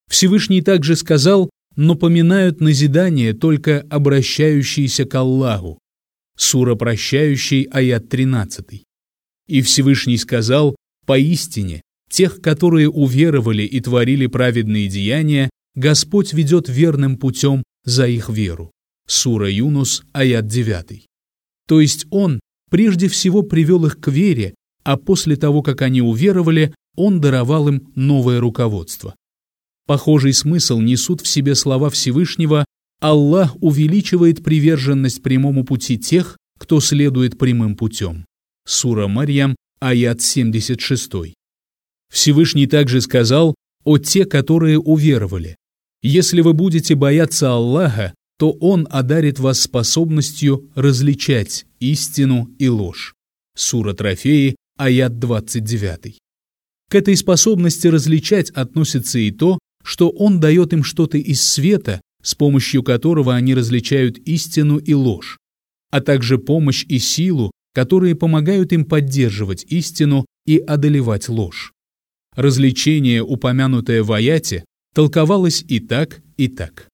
Всевышний 0.09 0.61
также 0.61 0.95
сказал 0.95 1.49
«Но 1.75 1.95
поминают 1.95 2.61
назидание 2.61 3.33
только 3.33 3.81
обращающиеся 3.89 5.05
к 5.05 5.15
Аллаху». 5.15 5.79
Сура 6.37 6.75
прощающий, 6.75 7.63
аят 7.63 8.09
13. 8.09 8.83
И 9.47 9.61
Всевышний 9.61 10.17
сказал 10.17 10.75
«Поистине, 11.05 11.81
тех, 12.09 12.41
которые 12.41 12.89
уверовали 12.89 13.63
и 13.63 13.79
творили 13.81 14.27
праведные 14.27 14.87
деяния, 14.87 15.49
Господь 15.75 16.33
ведет 16.33 16.69
верным 16.69 17.17
путем 17.17 17.63
за 17.83 18.07
их 18.07 18.29
веру». 18.29 18.71
Сура 19.07 19.49
Юнус, 19.49 20.03
аят 20.13 20.47
9. 20.47 21.05
То 21.67 21.81
есть 21.81 22.05
Он 22.09 22.39
прежде 22.69 23.07
всего 23.07 23.41
привел 23.41 23.85
их 23.85 23.99
к 23.99 24.07
вере, 24.09 24.53
а 24.83 24.97
после 24.97 25.35
того, 25.35 25.61
как 25.61 25.81
они 25.81 26.01
уверовали, 26.01 26.73
Он 26.95 27.21
даровал 27.21 27.67
им 27.67 27.91
новое 27.95 28.39
руководство. 28.39 29.15
Похожий 29.85 30.33
смысл 30.33 30.79
несут 30.79 31.21
в 31.21 31.27
себе 31.27 31.55
слова 31.55 31.89
Всевышнего 31.89 32.65
«Аллах 32.99 33.55
увеличивает 33.61 34.43
приверженность 34.43 35.23
прямому 35.23 35.63
пути 35.63 35.97
тех, 35.97 36.37
кто 36.59 36.79
следует 36.79 37.37
прямым 37.37 37.75
путем». 37.75 38.25
Сура 38.67 39.07
Марьям, 39.07 39.55
аят 39.79 40.21
76. 40.21 41.11
Всевышний 42.11 42.67
также 42.67 43.01
сказал 43.01 43.55
«О 43.83 43.97
те, 43.97 44.25
которые 44.25 44.77
уверовали». 44.79 45.55
Если 46.01 46.41
вы 46.41 46.53
будете 46.53 46.95
бояться 46.95 47.51
Аллаха, 47.51 48.13
то 48.37 48.51
Он 48.51 48.87
одарит 48.89 49.39
вас 49.39 49.59
способностью 49.59 50.69
различать 50.75 51.65
истину 51.79 52.49
и 52.57 52.69
ложь. 52.69 53.15
Сура 53.55 53.93
Трофеи, 53.93 54.55
аят 54.77 55.19
29. 55.19 56.17
К 56.89 56.95
этой 56.95 57.15
способности 57.15 57.87
различать 57.87 58.49
относится 58.49 59.19
и 59.19 59.31
то, 59.31 59.59
что 59.83 60.09
Он 60.09 60.39
дает 60.39 60.73
им 60.73 60.83
что-то 60.83 61.17
из 61.17 61.41
света, 61.41 62.01
с 62.21 62.35
помощью 62.35 62.83
которого 62.83 63.35
они 63.35 63.53
различают 63.53 64.17
истину 64.17 64.77
и 64.77 64.93
ложь, 64.93 65.37
а 65.91 66.01
также 66.01 66.37
помощь 66.37 66.85
и 66.89 66.99
силу, 66.99 67.51
которые 67.73 68.15
помогают 68.15 68.73
им 68.73 68.85
поддерживать 68.85 69.63
истину 69.69 70.25
и 70.45 70.57
одолевать 70.57 71.29
ложь. 71.29 71.71
Развлечение, 72.35 73.23
упомянутое 73.23 74.03
в 74.03 74.11
аяте, 74.11 74.65
толковалось 74.93 75.63
и 75.67 75.79
так, 75.79 76.21
и 76.37 76.47
так. 76.47 76.87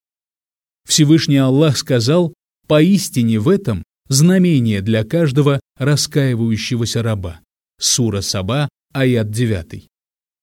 Всевышний 0.87 1.37
Аллах 1.37 1.77
сказал, 1.77 2.33
«Поистине 2.67 3.39
в 3.39 3.47
этом 3.47 3.83
знамение 4.09 4.81
для 4.81 5.03
каждого 5.03 5.59
раскаивающегося 5.77 7.01
раба». 7.01 7.39
Сура 7.79 8.21
Саба, 8.21 8.69
аят 8.95 9.29
9. 9.29 9.87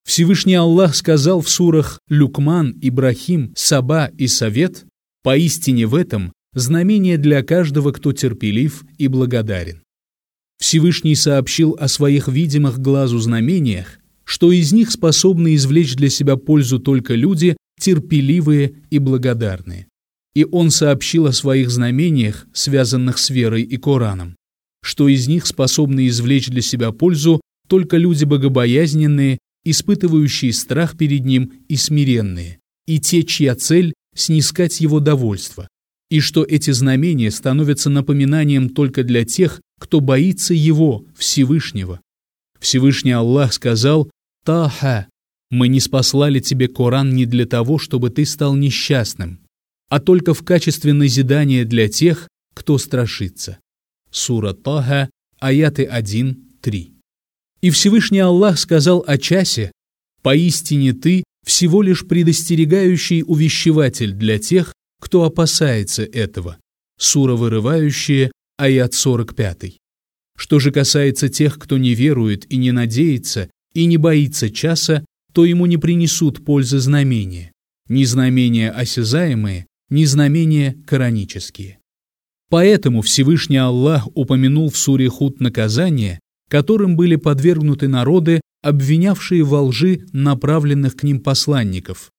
Всевышний 0.07 0.55
Аллах 0.55 0.95
сказал 0.95 1.41
в 1.41 1.49
сурах 1.49 1.99
Люкман, 2.09 2.77
Ибрахим, 2.83 3.55
Саба 3.57 4.11
и 4.19 4.27
Совет, 4.27 4.85
«Поистине 5.23 5.87
в 5.87 5.95
этом 5.95 6.33
знамение 6.53 7.17
для 7.17 7.43
каждого, 7.43 7.93
кто 7.93 8.13
терпелив 8.13 8.85
и 8.99 9.09
благодарен». 9.09 9.81
Всевышний 10.59 11.15
сообщил 11.15 11.79
о 11.81 11.89
своих 11.89 12.29
видимых 12.29 12.79
глазу 12.79 13.19
знамениях, 13.21 13.99
что 14.25 14.53
из 14.53 14.71
них 14.73 14.91
способны 14.91 15.55
извлечь 15.55 15.97
для 15.97 16.11
себя 16.11 16.37
пользу 16.37 16.79
только 16.79 17.15
люди, 17.15 17.57
терпеливые 17.81 18.75
и 18.91 18.99
благодарные. 18.99 19.87
И 20.35 20.45
он 20.45 20.71
сообщил 20.71 21.27
о 21.27 21.33
своих 21.33 21.71
знамениях, 21.71 22.47
связанных 22.53 23.17
с 23.17 23.31
верой 23.31 23.63
и 23.63 23.79
Кораном, 23.79 24.37
что 24.83 25.09
из 25.09 25.27
них 25.27 25.47
способны 25.47 26.07
извлечь 26.07 26.49
для 26.49 26.61
себя 26.61 26.93
пользу 26.93 27.41
только 27.73 27.97
люди 27.97 28.27
богобоязненные, 28.27 29.39
испытывающие 29.65 30.53
страх 30.53 30.99
перед 30.99 31.25
ним 31.25 31.55
и 31.69 31.77
смиренные, 31.77 32.59
и 32.87 33.01
те, 33.01 33.23
чья 33.23 33.55
цель– 33.55 33.95
снискать 34.15 34.83
его 34.83 35.01
довольство, 35.01 35.67
и 36.11 36.21
что 36.21 36.45
эти 36.45 36.71
знамения 36.71 37.31
становятся 37.31 37.89
напоминанием 37.89 38.69
только 38.69 39.05
для 39.05 39.25
тех, 39.25 39.63
кто 39.81 40.01
боится 40.01 40.53
его, 40.53 41.07
Всевышнего. 41.17 42.03
Всевышний 42.61 43.13
Аллах 43.13 43.55
сказал 43.55 44.11
«Таха, 44.45 45.07
мы 45.51 45.69
не 45.69 45.81
спаслали 45.81 46.41
тебе 46.41 46.69
Коран 46.69 47.15
не 47.15 47.25
для 47.25 47.47
того, 47.47 47.79
чтобы 47.79 48.11
ты 48.11 48.27
стал 48.27 48.55
несчастным, 48.55 49.41
а 49.89 49.99
только 49.99 50.35
в 50.35 50.45
качестве 50.45 50.93
назидания 50.93 51.65
для 51.65 51.89
тех, 51.89 52.29
кто 52.53 52.77
страшится. 52.77 53.61
Сура 54.11 54.53
Таха, 54.53 55.09
аяты 55.41 55.87
1-3. 55.91 56.92
И 57.63 57.71
Всевышний 57.71 58.19
Аллах 58.19 58.59
сказал 58.59 59.05
о 59.07 59.17
часе, 59.17 59.71
«Поистине 60.23 60.93
ты 60.93 61.25
всего 61.47 61.83
лишь 61.83 62.07
предостерегающий 62.07 63.23
увещеватель 63.25 64.13
для 64.13 64.39
тех, 64.39 64.73
кто 65.01 65.25
опасается 65.25 66.03
этого». 66.03 66.59
Сура 66.99 67.35
вырывающая, 67.35 68.33
аят 68.59 68.95
45. 68.95 69.79
Что 70.37 70.59
же 70.59 70.73
касается 70.73 71.29
тех, 71.29 71.59
кто 71.59 71.79
не 71.79 71.95
верует 71.95 72.51
и 72.53 72.57
не 72.57 72.73
надеется, 72.73 73.49
и 73.75 73.87
не 73.87 73.97
боится 73.97 74.51
часа, 74.51 75.05
то 75.33 75.45
ему 75.45 75.67
не 75.67 75.77
принесут 75.77 76.45
пользы 76.45 76.79
знамения, 76.79 77.53
ни 77.89 78.05
знамения 78.05 78.71
осязаемые, 78.71 79.67
ни 79.89 80.05
знамения 80.05 80.77
коранические. 80.87 81.79
Поэтому 82.51 83.03
Всевышний 83.03 83.57
Аллах 83.57 84.09
упомянул 84.15 84.71
в 84.71 84.77
суре 84.77 85.09
Худ 85.09 85.41
наказание, 85.41 86.21
которым 86.49 86.97
были 86.97 87.17
подвергнуты 87.17 87.89
народы, 87.89 88.41
обвинявшие 88.63 89.43
во 89.43 89.63
лжи 89.63 90.07
направленных 90.13 90.97
к 90.97 91.03
ним 91.03 91.21
посланников, 91.21 92.11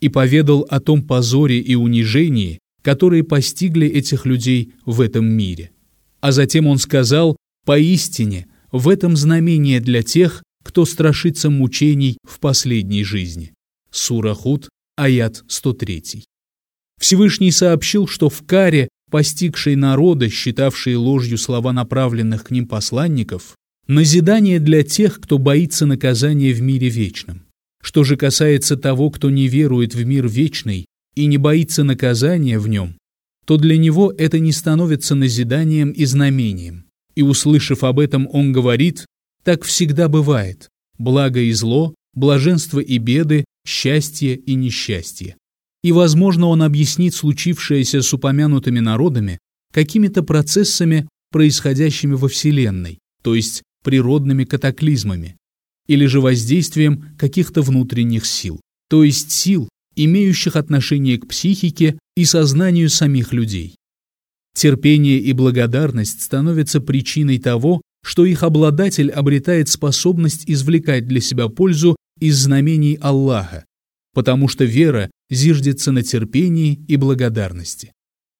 и 0.00 0.08
поведал 0.08 0.66
о 0.68 0.80
том 0.80 1.02
позоре 1.02 1.58
и 1.58 1.74
унижении, 1.74 2.58
которые 2.82 3.24
постигли 3.24 3.86
этих 3.86 4.26
людей 4.26 4.72
в 4.86 5.00
этом 5.00 5.26
мире. 5.26 5.72
А 6.20 6.32
затем 6.32 6.66
он 6.66 6.78
сказал, 6.78 7.36
«Поистине, 7.64 8.46
в 8.72 8.88
этом 8.88 9.16
знамение 9.16 9.80
для 9.80 10.02
тех, 10.02 10.42
кто 10.64 10.84
страшится 10.84 11.50
мучений 11.50 12.18
в 12.26 12.40
последней 12.40 13.04
жизни». 13.04 13.52
Сура 13.90 14.34
Худ, 14.34 14.68
аят 14.96 15.44
103. 15.48 16.24
Всевышний 17.00 17.52
сообщил, 17.52 18.06
что 18.06 18.28
в 18.28 18.44
каре, 18.44 18.88
постигшей 19.10 19.76
народа, 19.76 20.28
считавшие 20.28 20.96
ложью 20.96 21.38
слова 21.38 21.72
направленных 21.72 22.44
к 22.44 22.50
ним 22.50 22.66
посланников, 22.66 23.56
назидание 23.88 24.60
для 24.60 24.82
тех, 24.82 25.20
кто 25.20 25.38
боится 25.38 25.86
наказания 25.86 26.52
в 26.52 26.62
мире 26.62 26.88
вечном. 26.88 27.42
Что 27.82 28.04
же 28.04 28.16
касается 28.16 28.76
того, 28.76 29.10
кто 29.10 29.30
не 29.30 29.48
верует 29.48 29.94
в 29.94 30.04
мир 30.04 30.28
вечный 30.28 30.86
и 31.14 31.26
не 31.26 31.38
боится 31.38 31.84
наказания 31.84 32.58
в 32.58 32.68
нем, 32.68 32.96
то 33.46 33.56
для 33.56 33.76
него 33.78 34.12
это 34.16 34.38
не 34.38 34.52
становится 34.52 35.14
назиданием 35.14 35.90
и 35.90 36.04
знамением. 36.04 36.84
И 37.14 37.22
услышав 37.22 37.82
об 37.82 37.98
этом, 37.98 38.28
он 38.30 38.52
говорит, 38.52 39.06
так 39.42 39.64
всегда 39.64 40.08
бывает, 40.08 40.68
благо 40.98 41.40
и 41.40 41.52
зло, 41.52 41.94
блаженство 42.14 42.78
и 42.80 42.98
беды, 42.98 43.44
счастье 43.66 44.36
и 44.36 44.54
несчастье 44.54 45.36
и, 45.82 45.92
возможно, 45.92 46.48
он 46.48 46.62
объяснит 46.62 47.14
случившееся 47.14 48.02
с 48.02 48.12
упомянутыми 48.12 48.80
народами 48.80 49.38
какими-то 49.72 50.22
процессами, 50.22 51.08
происходящими 51.30 52.14
во 52.14 52.28
Вселенной, 52.28 52.98
то 53.22 53.34
есть 53.34 53.62
природными 53.82 54.44
катаклизмами, 54.44 55.36
или 55.86 56.06
же 56.06 56.20
воздействием 56.20 57.16
каких-то 57.18 57.62
внутренних 57.62 58.26
сил, 58.26 58.60
то 58.88 59.04
есть 59.04 59.32
сил, 59.32 59.68
имеющих 59.96 60.56
отношение 60.56 61.18
к 61.18 61.26
психике 61.26 61.98
и 62.16 62.24
сознанию 62.24 62.90
самих 62.90 63.32
людей. 63.32 63.74
Терпение 64.54 65.18
и 65.18 65.32
благодарность 65.32 66.22
становятся 66.22 66.80
причиной 66.80 67.38
того, 67.38 67.80
что 68.04 68.24
их 68.24 68.42
обладатель 68.42 69.10
обретает 69.10 69.68
способность 69.68 70.44
извлекать 70.46 71.06
для 71.06 71.20
себя 71.20 71.48
пользу 71.48 71.96
из 72.20 72.36
знамений 72.38 72.98
Аллаха, 73.00 73.64
потому 74.14 74.48
что 74.48 74.64
вера 74.64 75.10
зиждется 75.30 75.92
на 75.92 76.02
терпении 76.02 76.80
и 76.88 76.96
благодарности. 76.96 77.92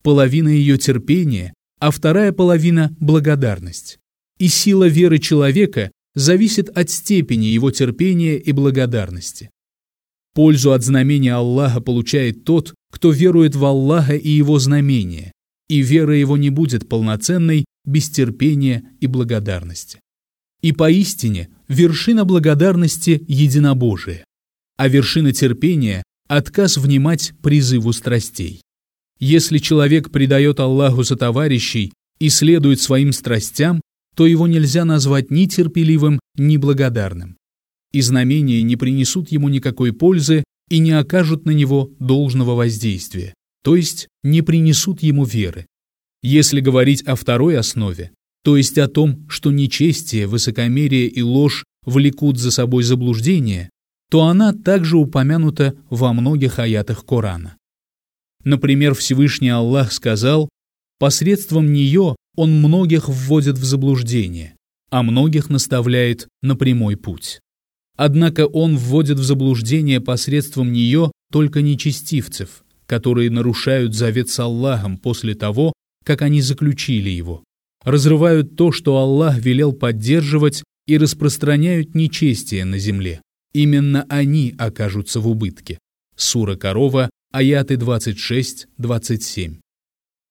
Половина 0.03 0.49
ее 0.49 0.79
терпения, 0.79 1.55
а 1.81 1.91
вторая 1.91 2.33
половина– 2.33 2.97
благодарность. 3.01 3.99
И 4.39 4.49
сила 4.49 4.87
веры 4.87 5.19
человека 5.19 5.91
зависит 6.15 6.69
от 6.71 6.91
степени 6.91 7.47
его 7.47 7.71
терпения 7.71 8.37
и 8.37 8.53
благодарности. 8.53 9.51
Пользу 10.35 10.73
от 10.73 10.85
знамения 10.85 11.35
Аллаха 11.35 11.81
получает 11.81 12.45
тот, 12.45 12.75
кто 12.93 13.11
верует 13.11 13.57
в 13.57 13.65
Аллаха 13.65 14.15
и 14.15 14.29
его 14.29 14.59
знамения, 14.59 15.33
и 15.69 15.81
вера 15.81 16.17
его 16.17 16.37
не 16.37 16.51
будет 16.51 16.89
полноценной 16.89 17.65
без 17.85 18.09
терпения 18.11 18.85
и 19.01 19.07
благодарности. 19.07 20.01
И 20.63 20.73
поистине 20.73 21.49
вершина 21.69 22.25
благодарности– 22.25 23.25
единобожие, 23.29 24.25
а 24.77 24.89
вершина 24.89 25.33
терпения 25.33 26.03
отказ 26.29 26.77
внимать 26.77 27.33
призыву 27.43 27.93
страстей. 27.93 28.63
Если 29.19 29.59
человек 29.59 30.11
предает 30.11 30.61
Аллаху 30.61 31.03
за 31.03 31.17
товарищей 31.17 31.93
и 32.19 32.29
следует 32.29 32.81
своим 32.81 33.13
страстям, 33.13 33.81
то 34.19 34.27
его 34.27 34.49
нельзя 34.49 34.85
назвать 34.85 35.31
ни 35.31 35.47
терпеливым, 35.47 36.19
ни 36.37 36.57
благодарным. 36.57 37.37
И 37.93 38.01
знамения 38.01 38.63
не 38.63 38.75
принесут 38.75 39.31
ему 39.31 39.49
никакой 39.49 39.93
пользы 39.93 40.43
и 40.69 40.81
не 40.81 40.91
окажут 40.91 41.45
на 41.45 41.53
него 41.53 41.93
должного 42.01 42.57
воздействия, 42.57 43.33
то 43.63 43.77
есть 43.77 44.09
не 44.25 44.43
принесут 44.43 45.05
ему 45.05 45.25
веры. 45.25 45.67
Если 46.21 46.59
говорить 46.59 47.03
о 47.03 47.15
второй 47.15 47.57
основе, 47.57 48.11
то 48.43 48.57
есть 48.57 48.77
о 48.79 48.89
том, 48.89 49.25
что 49.29 49.53
нечестие, 49.53 50.27
высокомерие 50.27 51.07
и 51.07 51.23
ложь 51.23 51.65
влекут 51.87 52.39
за 52.39 52.51
собой 52.51 52.83
заблуждение, 52.83 53.71
то 54.11 54.25
она 54.25 54.53
также 54.53 54.97
упомянута 54.97 55.77
во 55.91 56.13
многих 56.13 56.59
аятах 56.59 57.05
Корана. 57.05 57.57
Например, 58.43 58.97
Всевышний 58.97 59.51
Аллах 59.51 59.93
сказал, 59.93 60.49
посредством 60.99 61.73
нее 61.73 62.17
Он 62.39 62.53
многих 62.53 63.09
вводит 63.09 63.59
в 63.59 63.65
заблуждение, 63.65 64.55
а 64.91 65.03
многих 65.03 65.51
наставляет 65.51 66.29
на 66.41 66.55
прямой 66.55 66.97
путь. 66.97 67.41
Однако 67.97 68.47
Он 68.47 68.77
вводит 68.77 69.19
в 69.19 69.25
заблуждение 69.25 70.01
посредством 70.01 70.73
нее 70.73 71.11
только 71.33 71.63
нечестивцев, 71.63 72.63
которые 72.87 73.29
нарушают 73.29 73.97
завет 73.97 74.31
с 74.31 74.39
Аллахом 74.39 74.99
после 74.99 75.35
того, 75.35 75.73
как 76.05 76.23
они 76.23 76.41
заключили 76.41 77.11
его, 77.11 77.43
разрывают 77.85 78.55
то, 78.55 78.71
что 78.71 78.99
Аллах 78.99 79.39
велел 79.39 79.73
поддерживать, 79.73 80.63
и 80.87 80.97
распространяют 80.97 81.97
нечестие 81.97 82.65
на 82.65 82.79
земле. 82.79 83.21
Именно 83.53 84.07
они 84.09 84.55
окажутся 84.57 85.19
в 85.19 85.27
убытке. 85.27 85.81
Сура 86.15 86.55
Корова, 86.55 87.11
аяты 87.33 87.75
26-27. 87.75 89.57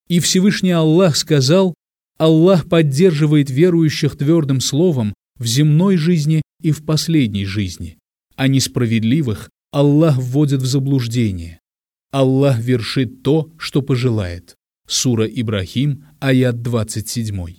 И 0.07 0.19
Всевышний 0.21 0.71
Аллах 0.71 1.17
сказал, 1.17 1.73
Аллах 2.17 2.67
поддерживает 2.67 3.49
верующих 3.49 4.17
твердым 4.17 4.59
словом 4.59 5.13
в 5.37 5.45
земной 5.45 5.97
жизни 5.97 6.41
и 6.61 6.71
в 6.71 6.83
последней 6.83 7.45
жизни, 7.45 7.97
а 8.35 8.47
несправедливых 8.47 9.49
Аллах 9.71 10.17
вводит 10.17 10.61
в 10.61 10.65
заблуждение. 10.65 11.59
Аллах 12.11 12.59
вершит 12.59 13.21
то, 13.21 13.51
что 13.57 13.81
пожелает. 13.81 14.55
Сура 14.87 15.27
Ибрахим, 15.27 16.05
аят 16.19 16.61
27. 16.61 17.57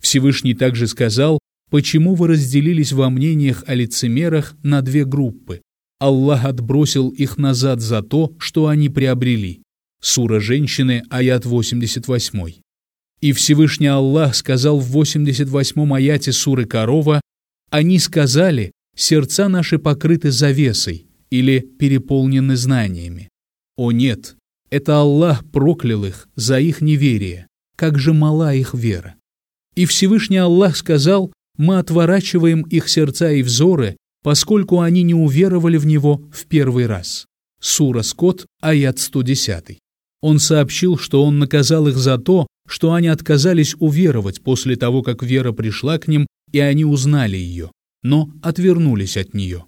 Всевышний 0.00 0.54
также 0.54 0.86
сказал, 0.86 1.38
почему 1.70 2.14
вы 2.14 2.28
разделились 2.28 2.92
во 2.92 3.10
мнениях 3.10 3.64
о 3.66 3.74
лицемерах 3.74 4.56
на 4.62 4.80
две 4.80 5.04
группы. 5.04 5.60
Аллах 5.98 6.46
отбросил 6.46 7.10
их 7.10 7.36
назад 7.36 7.80
за 7.80 8.00
то, 8.02 8.32
что 8.38 8.68
они 8.68 8.88
приобрели. 8.88 9.62
Сура 10.00 10.40
женщины, 10.40 11.02
аят 11.10 11.44
88. 11.44 12.60
И 13.20 13.32
Всевышний 13.32 13.88
Аллах 13.88 14.34
сказал 14.34 14.78
в 14.78 14.86
88 14.86 15.94
аяте 15.94 16.32
суры 16.32 16.64
Корова, 16.64 17.20
«Они 17.70 17.98
сказали, 17.98 18.72
сердца 18.96 19.48
наши 19.48 19.78
покрыты 19.78 20.30
завесой 20.30 21.06
или 21.30 21.60
переполнены 21.60 22.56
знаниями. 22.56 23.28
О 23.76 23.92
нет, 23.92 24.36
это 24.70 25.00
Аллах 25.00 25.44
проклял 25.50 26.04
их 26.04 26.28
за 26.34 26.60
их 26.60 26.80
неверие, 26.80 27.46
как 27.76 27.98
же 27.98 28.12
мала 28.12 28.54
их 28.54 28.74
вера. 28.74 29.14
И 29.74 29.86
Всевышний 29.86 30.38
Аллах 30.38 30.76
сказал, 30.76 31.32
мы 31.56 31.78
отворачиваем 31.78 32.62
их 32.62 32.88
сердца 32.88 33.30
и 33.30 33.42
взоры, 33.42 33.96
поскольку 34.22 34.80
они 34.80 35.02
не 35.02 35.14
уверовали 35.14 35.76
в 35.76 35.86
Него 35.86 36.22
в 36.32 36.46
первый 36.46 36.86
раз. 36.86 37.26
Сура 37.60 38.02
Скот, 38.02 38.46
аят 38.60 38.98
110. 38.98 39.78
Он 40.22 40.38
сообщил, 40.38 40.98
что 40.98 41.24
Он 41.24 41.38
наказал 41.38 41.88
их 41.88 41.96
за 41.96 42.18
то, 42.18 42.46
что 42.70 42.92
они 42.92 43.08
отказались 43.08 43.74
уверовать 43.80 44.42
после 44.42 44.76
того, 44.76 45.02
как 45.02 45.24
вера 45.24 45.50
пришла 45.50 45.98
к 45.98 46.06
ним, 46.06 46.28
и 46.52 46.60
они 46.60 46.84
узнали 46.84 47.36
ее, 47.36 47.72
но 48.04 48.30
отвернулись 48.42 49.16
от 49.16 49.34
нее. 49.34 49.64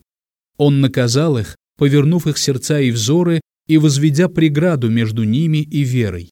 Он 0.57 0.81
наказал 0.81 1.37
их, 1.37 1.57
повернув 1.77 2.29
их 2.29 2.39
сердца 2.39 2.81
и 2.81 2.93
взоры 2.93 3.41
и 3.67 3.77
возведя 3.77 4.29
преграду 4.29 4.89
между 4.89 5.25
ними 5.25 5.59
и 5.59 5.83
верой. 5.83 6.31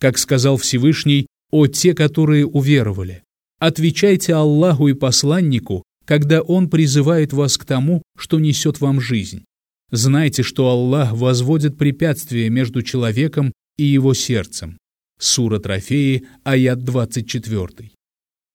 Как 0.00 0.16
сказал 0.16 0.56
Всевышний, 0.56 1.26
«О 1.50 1.66
те, 1.66 1.94
которые 1.94 2.46
уверовали, 2.46 3.24
отвечайте 3.58 4.34
Аллаху 4.34 4.86
и 4.86 4.94
посланнику, 4.94 5.82
когда 6.04 6.42
Он 6.42 6.70
призывает 6.70 7.32
вас 7.32 7.58
к 7.58 7.64
тому, 7.64 8.02
что 8.16 8.38
несет 8.38 8.80
вам 8.80 9.00
жизнь. 9.00 9.44
Знайте, 9.90 10.44
что 10.44 10.68
Аллах 10.68 11.12
возводит 11.12 11.76
препятствия 11.76 12.48
между 12.50 12.82
человеком 12.82 13.52
и 13.76 13.82
его 13.82 14.14
сердцем». 14.14 14.78
Сура 15.18 15.58
Трофеи, 15.58 16.26
аят 16.44 16.84
24. 16.84 17.90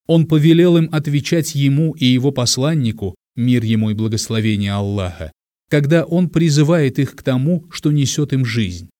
Он 0.06 0.26
повелел 0.26 0.76
им 0.76 0.88
отвечать 0.92 1.54
ему 1.54 1.92
и 1.92 2.04
его 2.04 2.32
посланнику, 2.32 3.14
мир 3.36 3.64
ему 3.64 3.90
и 3.90 3.94
благословение 3.94 4.72
Аллаха, 4.72 5.32
когда 5.68 6.04
он 6.04 6.28
призывает 6.28 6.98
их 6.98 7.14
к 7.14 7.22
тому, 7.22 7.64
что 7.70 7.92
несет 7.92 8.32
им 8.32 8.44
жизнь, 8.44 8.90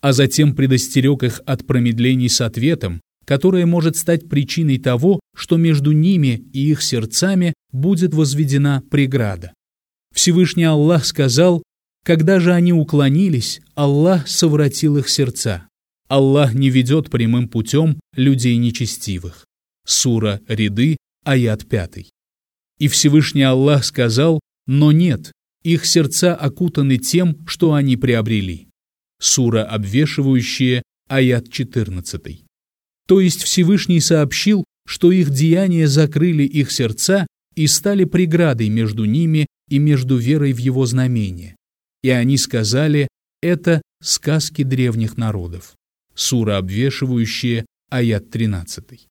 а 0.00 0.12
затем 0.12 0.54
предостерег 0.54 1.22
их 1.24 1.40
от 1.44 1.66
промедлений 1.66 2.28
с 2.28 2.40
ответом, 2.40 3.00
которое 3.24 3.66
может 3.66 3.96
стать 3.96 4.28
причиной 4.28 4.78
того, 4.78 5.20
что 5.34 5.56
между 5.56 5.92
ними 5.92 6.44
и 6.52 6.70
их 6.70 6.82
сердцами 6.82 7.54
будет 7.72 8.14
возведена 8.14 8.82
преграда. 8.90 9.52
Всевышний 10.14 10.64
Аллах 10.64 11.04
сказал, 11.04 11.62
когда 12.04 12.38
же 12.38 12.52
они 12.52 12.72
уклонились, 12.72 13.60
Аллах 13.74 14.28
совратил 14.28 14.98
их 14.98 15.08
сердца. 15.08 15.68
Аллах 16.08 16.54
не 16.54 16.70
ведет 16.70 17.10
прямым 17.10 17.48
путем 17.48 17.98
людей 18.14 18.56
нечестивых. 18.56 19.44
Сура 19.86 20.40
Ряды, 20.48 20.96
аят 21.24 21.66
5. 21.66 22.10
И 22.78 22.88
Всевышний 22.88 23.42
Аллах 23.42 23.84
сказал, 23.84 24.40
но 24.66 24.92
нет, 24.92 25.32
их 25.62 25.86
сердца 25.86 26.34
окутаны 26.34 26.98
тем, 26.98 27.46
что 27.46 27.74
они 27.74 27.96
приобрели. 27.96 28.68
Сура 29.20 29.64
обвешивающая, 29.64 30.82
аят 31.08 31.50
14. 31.50 32.44
То 33.06 33.20
есть 33.20 33.42
Всевышний 33.42 34.00
сообщил, 34.00 34.64
что 34.86 35.12
их 35.12 35.30
деяния 35.30 35.86
закрыли 35.86 36.42
их 36.42 36.70
сердца 36.70 37.26
и 37.54 37.66
стали 37.66 38.04
преградой 38.04 38.68
между 38.68 39.04
ними 39.04 39.46
и 39.70 39.78
между 39.78 40.16
верой 40.16 40.52
в 40.52 40.58
его 40.58 40.84
знамение. 40.84 41.56
И 42.02 42.10
они 42.10 42.36
сказали, 42.36 43.08
это 43.40 43.80
сказки 44.02 44.62
древних 44.62 45.16
народов. 45.16 45.74
Сура 46.14 46.58
обвешивающая, 46.58 47.66
аят 47.90 48.30
13. 48.30 49.08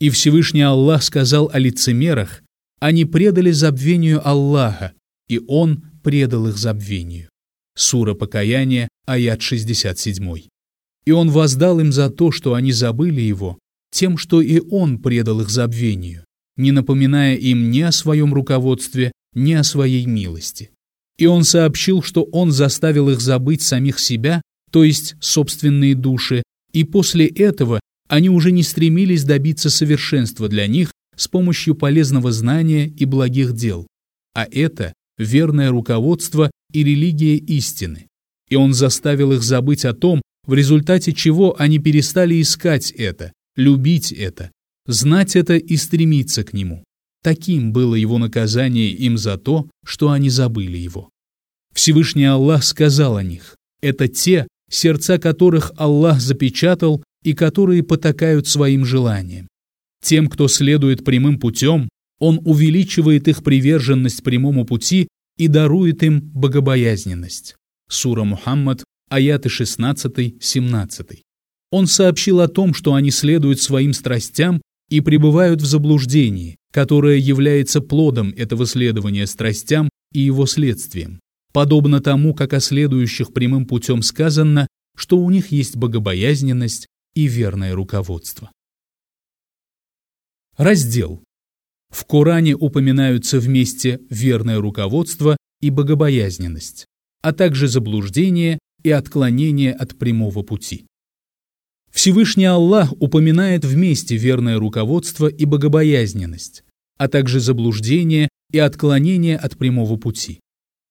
И 0.00 0.10
Всевышний 0.10 0.62
Аллах 0.62 1.02
сказал 1.02 1.50
о 1.52 1.58
лицемерах, 1.58 2.42
они 2.80 3.04
предали 3.04 3.50
забвению 3.50 4.26
Аллаха, 4.26 4.92
и 5.28 5.40
он 5.48 5.84
предал 6.04 6.46
их 6.48 6.56
забвению. 6.56 7.28
Сура 7.76 8.14
Покаяния, 8.14 8.88
аят 9.06 9.42
67. 9.42 10.48
И 11.04 11.10
он 11.10 11.30
воздал 11.30 11.80
им 11.80 11.92
за 11.92 12.10
то, 12.10 12.30
что 12.30 12.54
они 12.54 12.72
забыли 12.72 13.20
его, 13.20 13.58
тем, 13.90 14.16
что 14.16 14.40
и 14.40 14.60
он 14.70 14.98
предал 14.98 15.40
их 15.40 15.48
забвению, 15.48 16.24
не 16.56 16.72
напоминая 16.72 17.36
им 17.36 17.70
ни 17.70 17.80
о 17.80 17.92
своем 17.92 18.34
руководстве, 18.34 19.12
ни 19.34 19.52
о 19.54 19.64
своей 19.64 20.06
милости. 20.06 20.70
И 21.16 21.26
он 21.26 21.44
сообщил, 21.44 22.02
что 22.02 22.24
он 22.24 22.52
заставил 22.52 23.08
их 23.08 23.20
забыть 23.20 23.62
самих 23.62 23.98
себя, 23.98 24.40
то 24.70 24.84
есть 24.84 25.16
собственные 25.20 25.94
души, 25.94 26.42
и 26.72 26.84
после 26.84 27.26
этого 27.26 27.80
они 28.08 28.30
уже 28.30 28.52
не 28.52 28.62
стремились 28.62 29.24
добиться 29.24 29.70
совершенства 29.70 30.48
для 30.48 30.66
них 30.66 30.92
с 31.16 31.28
помощью 31.28 31.74
полезного 31.74 32.32
знания 32.32 32.86
и 32.86 33.04
благих 33.04 33.54
дел. 33.54 33.86
А 34.34 34.46
это 34.50 34.92
верное 35.18 35.70
руководство 35.70 36.50
и 36.72 36.84
религия 36.84 37.36
истины. 37.36 38.06
И 38.48 38.56
он 38.56 38.72
заставил 38.72 39.32
их 39.32 39.42
забыть 39.42 39.84
о 39.84 39.92
том, 39.92 40.22
в 40.46 40.54
результате 40.54 41.12
чего 41.12 41.60
они 41.60 41.78
перестали 41.78 42.40
искать 42.40 42.90
это, 42.92 43.32
любить 43.56 44.12
это, 44.12 44.50
знать 44.86 45.36
это 45.36 45.56
и 45.56 45.76
стремиться 45.76 46.44
к 46.44 46.52
нему. 46.54 46.84
Таким 47.22 47.72
было 47.72 47.94
его 47.94 48.16
наказание 48.18 48.90
им 48.90 49.18
за 49.18 49.36
то, 49.36 49.68
что 49.84 50.10
они 50.10 50.30
забыли 50.30 50.78
его. 50.78 51.10
Всевышний 51.74 52.24
Аллах 52.24 52.64
сказал 52.64 53.16
о 53.16 53.22
них, 53.22 53.56
это 53.82 54.08
те, 54.08 54.46
сердца 54.68 55.18
которых 55.18 55.72
Аллах 55.76 56.20
запечатал 56.20 57.02
и 57.22 57.34
которые 57.34 57.82
потакают 57.82 58.46
своим 58.46 58.84
желаниям. 58.84 59.48
Тем, 60.02 60.28
кто 60.28 60.48
следует 60.48 61.04
прямым 61.04 61.38
путем, 61.38 61.88
он 62.18 62.40
увеличивает 62.44 63.28
их 63.28 63.42
приверженность 63.42 64.22
прямому 64.22 64.64
пути 64.64 65.08
и 65.36 65.48
дарует 65.48 66.02
им 66.02 66.20
богобоязненность. 66.20 67.56
Сура 67.88 68.24
Мухаммад, 68.24 68.84
аяты 69.08 69.48
16-17. 69.48 71.20
Он 71.70 71.86
сообщил 71.86 72.40
о 72.40 72.48
том, 72.48 72.74
что 72.74 72.94
они 72.94 73.10
следуют 73.10 73.60
своим 73.60 73.92
страстям 73.92 74.60
и 74.88 75.00
пребывают 75.00 75.60
в 75.60 75.66
заблуждении, 75.66 76.56
которое 76.72 77.18
является 77.18 77.80
плодом 77.80 78.32
этого 78.36 78.66
следования 78.66 79.26
страстям 79.26 79.88
и 80.12 80.20
его 80.20 80.46
следствием, 80.46 81.20
подобно 81.52 82.00
тому, 82.00 82.34
как 82.34 82.52
о 82.52 82.60
следующих 82.60 83.32
прямым 83.32 83.66
путем 83.66 84.02
сказано, 84.02 84.68
что 84.96 85.18
у 85.18 85.30
них 85.30 85.52
есть 85.52 85.76
богобоязненность 85.76 86.86
и 87.14 87.26
верное 87.26 87.74
руководство. 87.74 88.50
Раздел. 90.56 91.22
В 91.90 92.04
Коране 92.04 92.54
упоминаются 92.54 93.38
вместе 93.38 94.00
верное 94.10 94.60
руководство 94.60 95.36
и 95.60 95.70
богобоязненность, 95.70 96.86
а 97.22 97.32
также 97.32 97.68
заблуждение 97.68 98.58
и 98.82 98.90
отклонение 98.90 99.72
от 99.72 99.96
прямого 99.96 100.42
пути. 100.42 100.86
Всевышний 101.90 102.44
Аллах 102.44 102.92
упоминает 103.00 103.64
вместе 103.64 104.16
верное 104.16 104.58
руководство 104.58 105.26
и 105.26 105.44
богобоязненность, 105.44 106.64
а 106.96 107.08
также 107.08 107.40
заблуждение 107.40 108.28
и 108.52 108.58
отклонение 108.58 109.36
от 109.36 109.56
прямого 109.56 109.96
пути. 109.96 110.40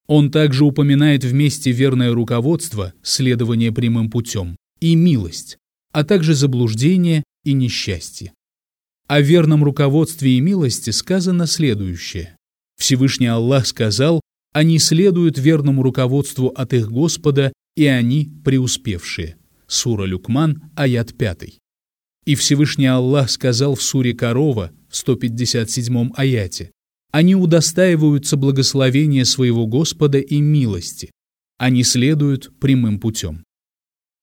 Он 0.08 0.32
также 0.32 0.64
упоминает 0.64 1.24
вместе 1.26 1.72
верное 1.72 2.14
руководство, 2.14 2.94
следование 3.04 3.74
прямым 3.74 4.10
путем, 4.10 4.56
и 4.80 4.96
милость, 4.96 5.58
а 5.92 6.04
также 6.04 6.34
заблуждение 6.34 7.24
и 7.44 7.54
несчастье. 7.54 8.34
О 9.08 9.22
верном 9.22 9.64
руководстве 9.64 10.38
и 10.38 10.42
милости 10.42 10.90
сказано 10.92 11.46
следующее. 11.46 12.38
Всевышний 12.78 13.28
Аллах 13.28 13.68
сказал, 13.68 14.22
они 14.54 14.80
следуют 14.80 15.38
верному 15.38 15.84
руководству 15.84 16.48
от 16.48 16.74
их 16.74 16.90
Господа, 16.90 17.52
и 17.76 17.86
они 17.86 18.32
преуспевшие. 18.44 19.38
Сура 19.68 20.06
Люкман, 20.06 20.72
аят 20.76 21.14
5. 21.18 21.60
И 22.26 22.36
Всевышний 22.36 22.88
Аллах 22.88 23.30
сказал 23.30 23.76
в 23.76 23.82
суре 23.82 24.14
Корова 24.14 24.72
в 24.90 24.96
157 24.96 26.12
аяте, 26.16 26.72
«Они 27.18 27.34
удостаиваются 27.34 28.38
благословения 28.38 29.24
своего 29.24 29.66
Господа 29.66 30.20
и 30.20 30.40
милости, 30.40 31.10
они 31.58 31.82
следуют 31.82 32.52
прямым 32.60 33.00
путем». 33.00 33.44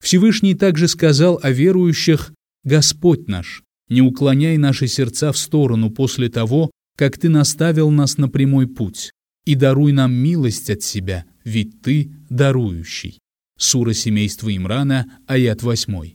Всевышний 0.01 0.55
также 0.55 0.87
сказал 0.87 1.41
о 1.43 1.51
верующих 1.51 2.33
«Господь 2.63 3.27
наш, 3.27 3.65
не 3.89 4.01
уклоняй 4.01 4.59
наши 4.59 4.87
сердца 4.87 5.33
в 5.33 5.39
сторону 5.39 5.91
после 5.91 6.29
того, 6.29 6.71
как 6.97 7.19
Ты 7.19 7.29
наставил 7.29 7.91
нас 7.91 8.17
на 8.17 8.29
прямой 8.29 8.69
путь, 8.69 9.11
и 9.45 9.57
даруй 9.57 9.91
нам 9.91 10.15
милость 10.15 10.71
от 10.71 10.85
Себя, 10.85 11.25
ведь 11.43 11.83
Ты 11.83 12.13
дарующий». 12.31 13.19
Сура 13.59 13.93
семейства 13.93 14.57
Имрана, 14.57 15.19
аят 15.27 15.65
8. 15.65 16.13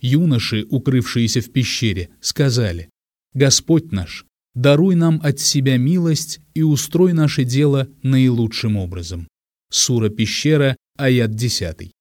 Юноши, 0.00 0.66
укрывшиеся 0.68 1.40
в 1.40 1.52
пещере, 1.52 2.08
сказали, 2.20 2.90
«Господь 3.32 3.92
наш, 3.92 4.24
даруй 4.54 4.94
нам 4.94 5.20
от 5.22 5.40
себя 5.40 5.76
милость 5.76 6.40
и 6.54 6.62
устрой 6.62 7.12
наше 7.12 7.44
дело 7.44 7.88
наилучшим 8.02 8.76
образом». 8.76 9.28
Сура 9.70 10.08
пещера, 10.08 10.76
аят 10.96 11.34
10. 11.34 11.92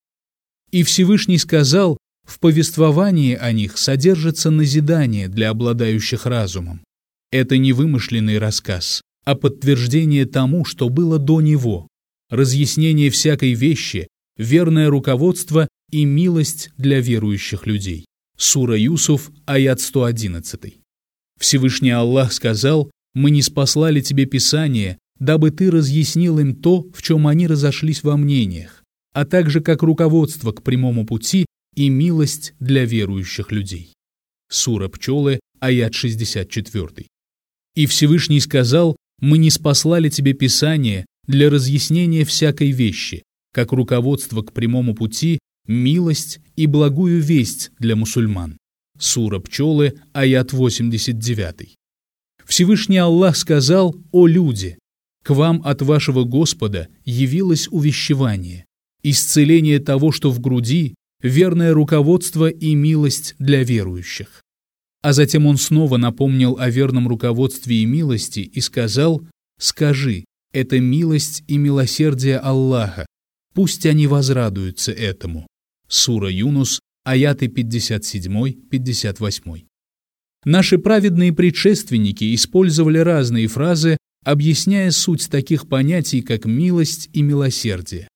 И 0.72 0.84
Всевышний 0.84 1.38
сказал, 1.38 1.98
в 2.26 2.40
повествовании 2.40 3.36
о 3.36 3.52
них 3.52 3.78
содержится 3.78 4.52
назидание 4.52 5.28
для 5.28 5.50
обладающих 5.50 6.26
разумом. 6.26 6.82
Это 7.32 7.58
не 7.58 7.74
вымышленный 7.74 8.38
рассказ, 8.38 9.02
а 9.26 9.36
подтверждение 9.36 10.26
тому, 10.26 10.66
что 10.66 10.90
было 10.90 11.18
до 11.18 11.42
него, 11.42 11.88
разъяснение 12.30 13.10
всякой 13.10 13.54
вещи, 13.54 14.08
верное 14.38 14.90
руководство 14.90 15.68
и 15.92 16.06
милость 16.06 16.70
для 16.78 17.02
верующих 17.02 17.66
людей. 17.66 18.06
Сура 18.38 18.78
Юсуф, 18.78 19.32
аят 19.46 19.82
111. 19.82 20.79
Всевышний 21.40 21.92
Аллах 21.92 22.34
сказал, 22.34 22.92
«Мы 23.16 23.32
не 23.32 23.42
спаслали 23.42 24.02
тебе 24.02 24.26
Писание, 24.26 24.98
дабы 25.20 25.52
ты 25.52 25.72
разъяснил 25.72 26.40
им 26.40 26.56
то, 26.56 26.86
в 26.94 27.02
чем 27.02 27.28
они 27.28 27.48
разошлись 27.48 28.04
во 28.04 28.18
мнениях, 28.18 28.84
а 29.14 29.26
также 29.26 29.62
как 29.62 29.82
руководство 29.82 30.52
к 30.52 30.64
прямому 30.64 31.06
пути 31.06 31.46
и 31.76 31.90
милость 31.90 32.54
для 32.60 32.86
верующих 32.86 33.52
людей». 33.52 33.94
Сура 34.50 34.90
Пчелы, 34.90 35.40
аят 35.60 35.94
64. 35.94 37.08
И 37.76 37.86
Всевышний 37.86 38.40
сказал, 38.40 38.98
«Мы 39.22 39.38
не 39.38 39.50
спаслали 39.50 40.10
тебе 40.10 40.34
Писание 40.34 41.06
для 41.26 41.50
разъяснения 41.50 42.26
всякой 42.26 42.72
вещи, 42.72 43.24
как 43.54 43.72
руководство 43.72 44.42
к 44.42 44.52
прямому 44.52 44.96
пути, 44.96 45.40
милость 45.68 46.40
и 46.56 46.66
благую 46.66 47.22
весть 47.22 47.72
для 47.80 47.96
мусульман. 47.96 48.58
Сура 49.00 49.40
Пчелы, 49.40 50.00
аят 50.14 50.54
89. 50.54 51.76
Всевышний 52.46 52.98
Аллах 52.98 53.38
сказал 53.38 53.96
«О 54.12 54.28
люди! 54.28 54.78
К 55.24 55.32
вам 55.32 55.62
от 55.66 55.82
вашего 55.82 56.24
Господа 56.24 56.88
явилось 57.06 57.68
увещевание, 57.70 58.66
исцеление 59.04 59.80
того, 59.80 60.12
что 60.12 60.32
в 60.32 60.40
груди, 60.40 60.96
верное 61.22 61.74
руководство 61.74 62.50
и 62.50 62.76
милость 62.76 63.36
для 63.40 63.64
верующих». 63.64 64.42
А 65.02 65.14
затем 65.14 65.46
он 65.46 65.58
снова 65.58 65.98
напомнил 65.98 66.58
о 66.60 66.70
верном 66.70 67.08
руководстве 67.08 67.78
и 67.78 67.86
милости 67.86 68.42
и 68.42 68.60
сказал 68.60 69.22
«Скажи, 69.60 70.26
это 70.52 70.80
милость 70.80 71.44
и 71.48 71.58
милосердие 71.58 72.38
Аллаха, 72.38 73.06
Пусть 73.54 73.86
они 73.86 74.08
возрадуются 74.08 74.92
этому. 74.92 75.48
Сура 75.88 76.30
Юнус, 76.30 76.80
аяты 77.04 77.48
57-58. 77.48 79.66
Наши 80.46 80.78
праведные 80.78 81.34
предшественники 81.34 82.34
использовали 82.34 83.00
разные 83.00 83.48
фразы, 83.48 83.98
объясняя 84.24 84.92
суть 84.92 85.30
таких 85.30 85.68
понятий, 85.68 86.22
как 86.22 86.46
милость 86.46 87.10
и 87.14 87.22
милосердие. 87.22 88.08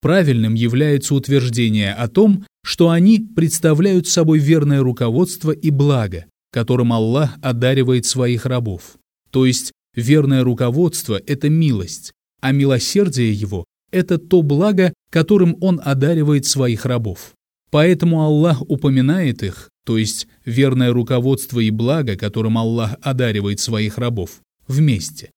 Правильным 0.00 0.52
является 0.54 1.14
утверждение 1.14 1.94
о 1.94 2.08
том, 2.08 2.44
что 2.62 2.90
они 2.90 3.20
представляют 3.20 4.06
собой 4.06 4.38
верное 4.38 4.82
руководство 4.82 5.50
и 5.50 5.70
благо, 5.70 6.26
которым 6.52 6.92
Аллах 6.92 7.38
одаривает 7.40 8.04
своих 8.04 8.44
рабов. 8.44 8.98
То 9.30 9.46
есть 9.46 9.72
верное 9.94 10.44
руководство– 10.44 11.18
это 11.26 11.48
милость, 11.48 12.12
а 12.42 12.52
милосердие 12.52 13.32
его 13.32 13.64
это 13.94 14.18
то 14.18 14.42
благо, 14.42 14.92
которым 15.10 15.56
Он 15.60 15.80
одаривает 15.82 16.46
своих 16.46 16.84
рабов. 16.84 17.32
Поэтому 17.74 18.22
Аллах 18.22 18.62
упоминает 18.62 19.42
их, 19.42 19.68
то 19.84 19.98
есть 19.98 20.28
верное 20.44 20.92
руководство 20.92 21.58
и 21.58 21.70
благо, 21.70 22.14
которым 22.14 22.56
Аллах 22.56 22.94
одаривает 23.02 23.58
своих 23.58 23.98
рабов, 23.98 24.38
вместе. 24.68 25.32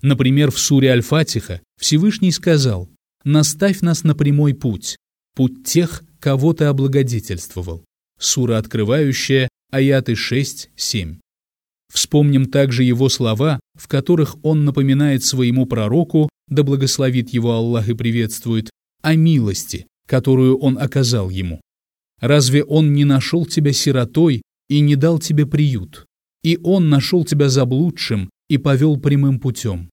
Например, 0.00 0.52
в 0.52 0.58
суре 0.60 0.92
Аль-Фатиха 0.92 1.60
Всевышний 1.76 2.30
сказал 2.30 2.88
«Наставь 3.24 3.80
нас 3.80 4.04
на 4.04 4.14
прямой 4.14 4.54
путь, 4.54 4.98
путь 5.34 5.64
тех, 5.64 6.04
кого 6.20 6.52
ты 6.52 6.66
облагодетельствовал». 6.66 7.82
Сура 8.20 8.58
открывающая, 8.58 9.48
аяты 9.72 10.12
6-7. 10.12 11.16
Вспомним 11.92 12.46
также 12.46 12.84
его 12.84 13.08
слова, 13.08 13.58
в 13.76 13.88
которых 13.88 14.36
он 14.44 14.64
напоминает 14.64 15.24
своему 15.24 15.66
пророку 15.66 16.28
да 16.48 16.62
благословит 16.62 17.30
его 17.30 17.54
Аллах 17.54 17.88
и 17.88 17.94
приветствует, 17.94 18.70
о 19.02 19.16
милости, 19.16 19.88
которую 20.08 20.58
он 20.58 20.78
оказал 20.78 21.30
ему. 21.30 21.60
Разве 22.20 22.64
он 22.64 22.94
не 22.94 23.04
нашел 23.04 23.46
тебя 23.46 23.72
сиротой 23.72 24.42
и 24.68 24.80
не 24.80 24.96
дал 24.96 25.18
тебе 25.18 25.46
приют? 25.46 26.06
И 26.42 26.58
он 26.62 26.88
нашел 26.88 27.24
тебя 27.24 27.48
заблудшим 27.48 28.30
и 28.48 28.58
повел 28.58 28.98
прямым 28.98 29.38
путем. 29.38 29.90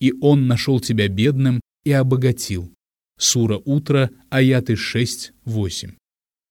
И 0.00 0.12
он 0.20 0.46
нашел 0.48 0.80
тебя 0.80 1.08
бедным 1.08 1.60
и 1.84 1.92
обогатил. 1.92 2.72
Сура 3.18 3.60
Утро, 3.64 4.10
аяты 4.30 4.74
6-8. 4.74 5.92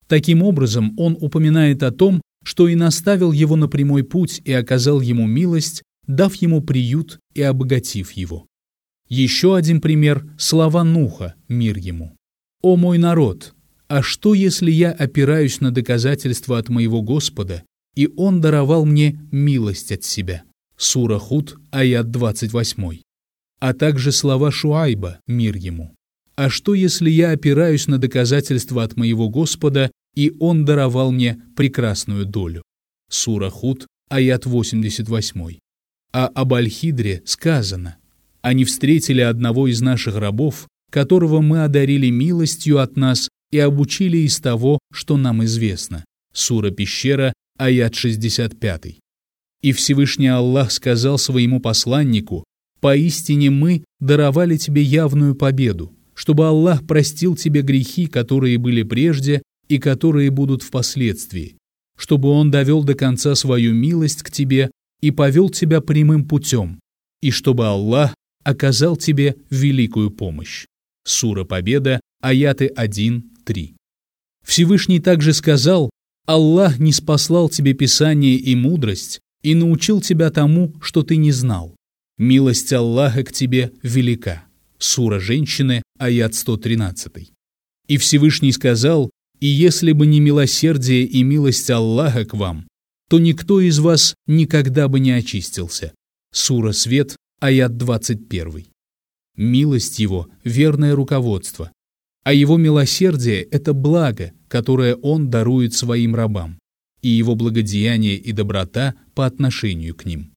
Таким 0.08 0.44
образом, 0.44 0.94
он 0.98 1.18
упоминает 1.20 1.84
о 1.84 1.92
том, 1.92 2.22
что 2.44 2.68
и 2.68 2.76
наставил 2.76 3.32
его 3.32 3.56
на 3.56 3.68
прямой 3.68 4.04
путь 4.04 4.42
и 4.46 4.52
оказал 4.54 5.02
ему 5.02 5.26
милость, 5.28 5.84
дав 6.08 6.34
ему 6.36 6.62
приют 6.62 7.20
и 7.34 7.42
обогатив 7.42 8.12
его. 8.12 8.46
Еще 9.10 9.56
один 9.56 9.82
пример– 9.82 10.26
слова 10.38 10.84
Нуха, 10.84 11.36
мир 11.48 11.78
ему. 11.78 12.16
«О 12.62 12.76
мой 12.76 12.97
народ! 12.97 13.54
А 13.88 14.02
что, 14.02 14.34
если 14.34 14.71
я 14.71 14.91
опираюсь 14.91 15.60
на 15.60 15.71
доказательства 15.71 16.58
от 16.58 16.69
моего 16.69 17.02
Господа, 17.02 17.63
и 17.95 18.10
Он 18.15 18.41
даровал 18.41 18.86
мне 18.86 19.19
милость 19.32 19.91
от 19.91 20.04
себя?» 20.04 20.43
Сура 20.78 21.19
Худ, 21.19 21.58
аят 21.71 22.10
28. 22.10 23.02
А 23.60 23.74
также 23.74 24.12
слова 24.12 24.52
Шуайба, 24.52 25.19
мир 25.28 25.56
ему. 25.56 25.95
«А 26.36 26.50
что, 26.50 26.74
если 26.74 27.10
я 27.10 27.32
опираюсь 27.32 27.88
на 27.88 27.97
доказательства 27.97 28.84
от 28.84 28.95
моего 28.95 29.30
Господа, 29.30 29.91
и 30.15 30.34
Он 30.39 30.65
даровал 30.65 31.12
мне 31.12 31.41
прекрасную 31.56 32.26
долю?» 32.26 32.63
Сура 33.10 33.50
Худ, 33.50 33.88
аят 34.10 34.45
88. 34.45 35.58
А 36.13 36.28
об 36.28 36.54
Аль-Хидре 36.54 37.21
сказано 37.26 37.97
они 38.41 38.65
встретили 38.65 39.21
одного 39.21 39.67
из 39.67 39.82
наших 39.82 40.15
рабов, 40.15 40.67
которого 40.91 41.41
мы 41.41 41.63
одарили 41.63 42.10
милостью 42.10 42.80
от 42.80 42.95
нас 42.97 43.30
и 43.51 43.58
обучили 43.58 44.17
из 44.17 44.39
того, 44.39 44.77
что 44.93 45.17
нам 45.17 45.43
известно. 45.45 46.06
Сура 46.34 46.69
Пещера, 46.69 47.34
аят 47.58 47.95
65. 47.95 48.97
И 49.62 49.71
Всевышний 49.71 50.27
Аллах 50.27 50.71
сказал 50.71 51.17
своему 51.17 51.60
посланнику, 51.60 52.43
«Поистине 52.80 53.49
мы 53.49 53.84
даровали 53.99 54.58
тебе 54.58 54.82
явную 54.82 55.36
победу, 55.36 55.93
чтобы 56.13 56.47
Аллах 56.47 56.86
простил 56.86 57.36
тебе 57.36 57.62
грехи, 57.62 58.08
которые 58.08 58.58
были 58.58 58.84
прежде 58.84 59.41
и 59.67 59.77
которые 59.77 60.32
будут 60.32 60.63
впоследствии, 60.63 61.58
чтобы 61.97 62.30
Он 62.30 62.51
довел 62.51 62.84
до 62.84 62.95
конца 62.95 63.36
свою 63.36 63.73
милость 63.73 64.23
к 64.23 64.32
тебе 64.32 64.71
и 65.01 65.12
повел 65.12 65.49
тебя 65.49 65.80
прямым 65.82 66.25
путем, 66.25 66.80
и 67.21 67.32
чтобы 67.32 67.67
Аллах 67.67 68.15
оказал 68.43 68.97
тебе 68.97 69.36
великую 69.49 70.10
помощь. 70.10 70.65
Сура 71.04 71.44
Победа, 71.44 72.00
аяты 72.22 72.72
1-3. 72.76 73.76
Всевышний 74.46 75.00
также 75.00 75.34
сказал, 75.34 75.90
Аллах 76.26 76.80
не 76.80 76.94
спаслал 76.94 77.50
тебе 77.50 77.74
Писание 77.74 78.36
и 78.36 78.56
мудрость 78.56 79.20
и 79.42 79.56
научил 79.56 80.02
тебя 80.02 80.30
тому, 80.30 80.76
что 80.82 81.04
ты 81.04 81.18
не 81.18 81.32
знал. 81.32 81.76
Милость 82.18 82.72
Аллаха 82.72 83.24
к 83.24 83.32
тебе 83.32 83.72
велика. 83.82 84.46
Сура 84.78 85.20
Женщины, 85.20 85.82
аят 85.98 86.36
113. 86.36 87.32
И 87.88 87.98
Всевышний 87.98 88.52
сказал, 88.52 89.10
«И 89.40 89.48
если 89.48 89.92
бы 89.92 90.06
не 90.06 90.20
милосердие 90.20 91.04
и 91.06 91.24
милость 91.24 91.70
Аллаха 91.70 92.26
к 92.26 92.34
вам, 92.34 92.68
то 93.10 93.20
никто 93.20 93.60
из 93.60 93.80
вас 93.80 94.16
никогда 94.28 94.88
бы 94.88 95.00
не 95.00 95.12
очистился». 95.12 95.94
Сура 96.34 96.72
Свет, 96.72 97.18
аят 97.40 97.78
21. 97.78 98.71
Милость 99.38 100.00
Его– 100.00 100.28
верное 100.44 100.96
руководство, 100.96 101.72
а 102.24 102.34
Его 102.34 102.58
милосердие– 102.58 103.41
это 103.52 103.74
благо, 103.74 104.34
которое 104.48 104.96
Он 104.96 105.30
дарует 105.30 105.74
своим 105.74 106.15
рабам, 106.15 106.60
и 107.02 107.10
Его 107.10 107.36
благодеяние 107.36 108.15
и 108.15 108.32
доброта 108.32 108.96
по 109.15 109.26
отношению 109.26 109.96
к 109.96 110.06
ним. 110.06 110.32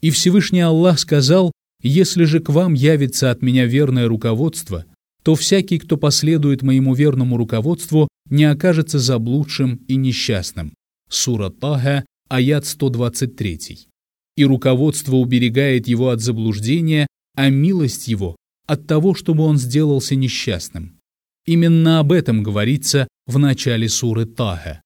И 0.00 0.10
Всевышний 0.10 0.60
Аллах 0.60 0.98
сказал, 0.98 1.52
«Если 1.82 2.24
же 2.24 2.40
к 2.40 2.48
вам 2.48 2.74
явится 2.74 3.30
от 3.30 3.42
меня 3.42 3.66
верное 3.66 4.08
руководство, 4.08 4.84
то 5.22 5.34
всякий, 5.34 5.78
кто 5.78 5.96
последует 5.96 6.62
моему 6.62 6.94
верному 6.94 7.36
руководству, 7.36 8.08
не 8.28 8.44
окажется 8.44 8.98
заблудшим 8.98 9.76
и 9.88 9.96
несчастным». 9.96 10.74
Сура 11.08 11.50
Тага, 11.50 12.04
аят 12.28 12.66
123. 12.66 13.88
И 14.36 14.44
руководство 14.44 15.16
уберегает 15.16 15.86
его 15.86 16.08
от 16.08 16.20
заблуждения, 16.20 17.06
а 17.34 17.48
милость 17.48 18.08
его– 18.08 18.36
от 18.66 18.86
того, 18.86 19.14
чтобы 19.14 19.44
он 19.44 19.58
сделался 19.58 20.14
несчастным. 20.14 20.98
Именно 21.46 21.98
об 21.98 22.12
этом 22.12 22.42
говорится 22.42 23.08
в 23.26 23.38
начале 23.38 23.88
суры 23.88 24.26
Тага. 24.26 24.80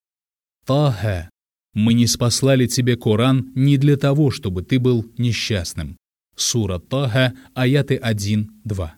Тага, 0.65 1.31
мы 1.75 1.93
не 1.93 2.07
спаслали 2.07 2.67
тебе 2.67 2.97
Коран 2.97 3.53
не 3.55 3.77
для 3.77 3.97
того, 3.97 4.31
чтобы 4.31 4.63
ты 4.63 4.79
был 4.79 5.05
несчастным. 5.19 5.99
Сура 6.35 6.79
Тага, 6.79 7.35
аяты 7.55 7.97
1-2. 7.97 8.91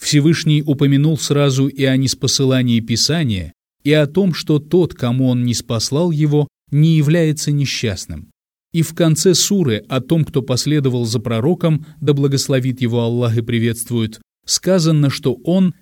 Всевышний 0.00 0.62
упомянул 0.62 1.18
сразу 1.18 1.68
и 1.68 1.84
о 1.84 1.96
неспосылании 1.96 2.80
Писания, 2.80 3.52
и 3.82 3.92
о 3.92 4.06
том, 4.06 4.34
что 4.34 4.58
тот, 4.58 4.94
кому 4.94 5.28
он 5.28 5.44
не 5.44 5.54
спаслал 5.54 6.10
его, 6.10 6.48
не 6.70 6.96
является 6.96 7.52
несчастным. 7.52 8.30
И 8.76 8.82
в 8.82 8.92
конце 8.94 9.32
суры 9.32 9.86
о 9.88 10.02
том, 10.02 10.22
кто 10.22 10.42
последовал 10.42 11.06
за 11.06 11.18
пророком, 11.18 11.86
да 11.98 12.12
благословит 12.12 12.82
его 12.82 13.00
Аллах 13.00 13.38
и 13.38 13.40
приветствует, 13.40 14.20
сказано, 14.44 15.08
что 15.08 15.32
он 15.44 15.72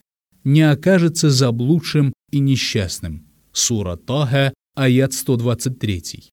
не 0.44 0.62
окажется 0.62 1.28
заблудшим 1.28 2.12
и 2.30 2.38
несчастным. 2.38 3.26
Сура 3.52 3.96
Тага, 3.96 4.54
аят 4.76 5.12
123. 5.12 6.30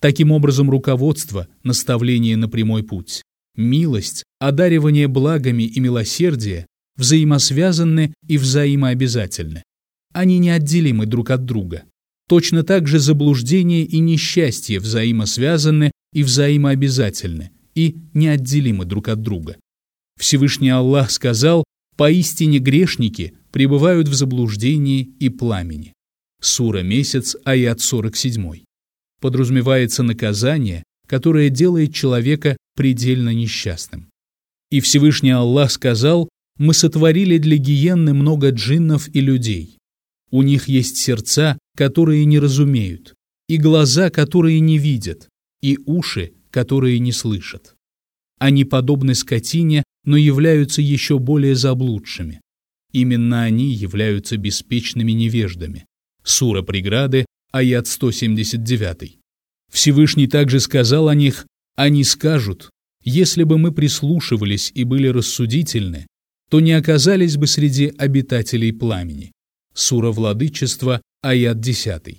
Таким 0.00 0.32
образом, 0.32 0.70
руководство, 0.70 1.46
наставление 1.62 2.38
на 2.38 2.48
прямой 2.48 2.84
путь, 2.84 3.20
милость, 3.54 4.24
одаривание 4.40 5.08
благами 5.08 5.64
и 5.64 5.78
милосердие 5.78 6.68
взаимосвязаны 6.96 8.14
и 8.26 8.38
взаимообязательны. 8.38 9.62
Они 10.14 10.38
неотделимы 10.38 11.04
друг 11.04 11.28
от 11.28 11.44
друга. 11.44 11.82
Точно 12.32 12.62
так 12.62 12.88
же 12.88 12.98
заблуждение 12.98 13.84
и 13.84 13.98
несчастье 13.98 14.80
взаимосвязаны 14.80 15.92
и 16.14 16.22
взаимообязательны, 16.22 17.50
и 17.74 17.98
неотделимы 18.14 18.86
друг 18.86 19.08
от 19.08 19.20
друга. 19.20 19.58
Всевышний 20.18 20.70
Аллах 20.70 21.10
сказал, 21.10 21.62
Поистине 21.94 22.58
грешники 22.58 23.34
пребывают 23.50 24.08
в 24.08 24.14
заблуждении 24.14 25.02
и 25.20 25.28
пламени. 25.28 25.92
Сура 26.40 26.78
«Месяц», 26.78 27.36
аят 27.44 27.82
47. 27.82 28.62
Подразумевается 29.20 30.02
наказание, 30.02 30.84
которое 31.06 31.50
делает 31.50 31.92
человека 31.92 32.56
предельно 32.74 33.34
несчастным. 33.34 34.08
И 34.70 34.80
Всевышний 34.80 35.32
Аллах 35.32 35.70
сказал, 35.70 36.30
«Мы 36.56 36.72
сотворили 36.72 37.36
для 37.36 37.58
гиенны 37.58 38.14
много 38.14 38.52
джиннов 38.52 39.14
и 39.14 39.20
людей. 39.20 39.76
У 40.30 40.40
них 40.40 40.68
есть 40.68 40.96
сердца, 40.96 41.58
которые 41.76 42.24
не 42.24 42.38
разумеют, 42.38 43.14
и 43.48 43.56
глаза, 43.56 44.10
которые 44.10 44.60
не 44.60 44.78
видят, 44.78 45.28
и 45.60 45.78
уши, 45.86 46.32
которые 46.50 46.98
не 46.98 47.12
слышат. 47.12 47.74
Они 48.38 48.64
подобны 48.64 49.14
скотине, 49.14 49.84
но 50.04 50.16
являются 50.16 50.82
еще 50.82 51.18
более 51.18 51.54
заблудшими. 51.54 52.40
Именно 52.92 53.42
они 53.42 53.72
являются 53.72 54.36
беспечными 54.36 55.12
невеждами. 55.12 55.86
Сура 56.24 56.62
преграды, 56.62 57.24
аят 57.52 57.86
179. 57.86 59.18
Всевышний 59.70 60.26
также 60.26 60.60
сказал 60.60 61.08
о 61.08 61.14
них, 61.14 61.46
они 61.76 62.04
скажут, 62.04 62.70
если 63.02 63.44
бы 63.44 63.58
мы 63.58 63.72
прислушивались 63.72 64.70
и 64.74 64.84
были 64.84 65.08
рассудительны, 65.08 66.06
то 66.50 66.60
не 66.60 66.72
оказались 66.72 67.36
бы 67.36 67.46
среди 67.46 67.92
обитателей 67.96 68.72
пламени. 68.72 69.32
Сура 69.74 70.10
Владычества, 70.10 71.00
аят 71.22 71.60
10. 71.60 72.18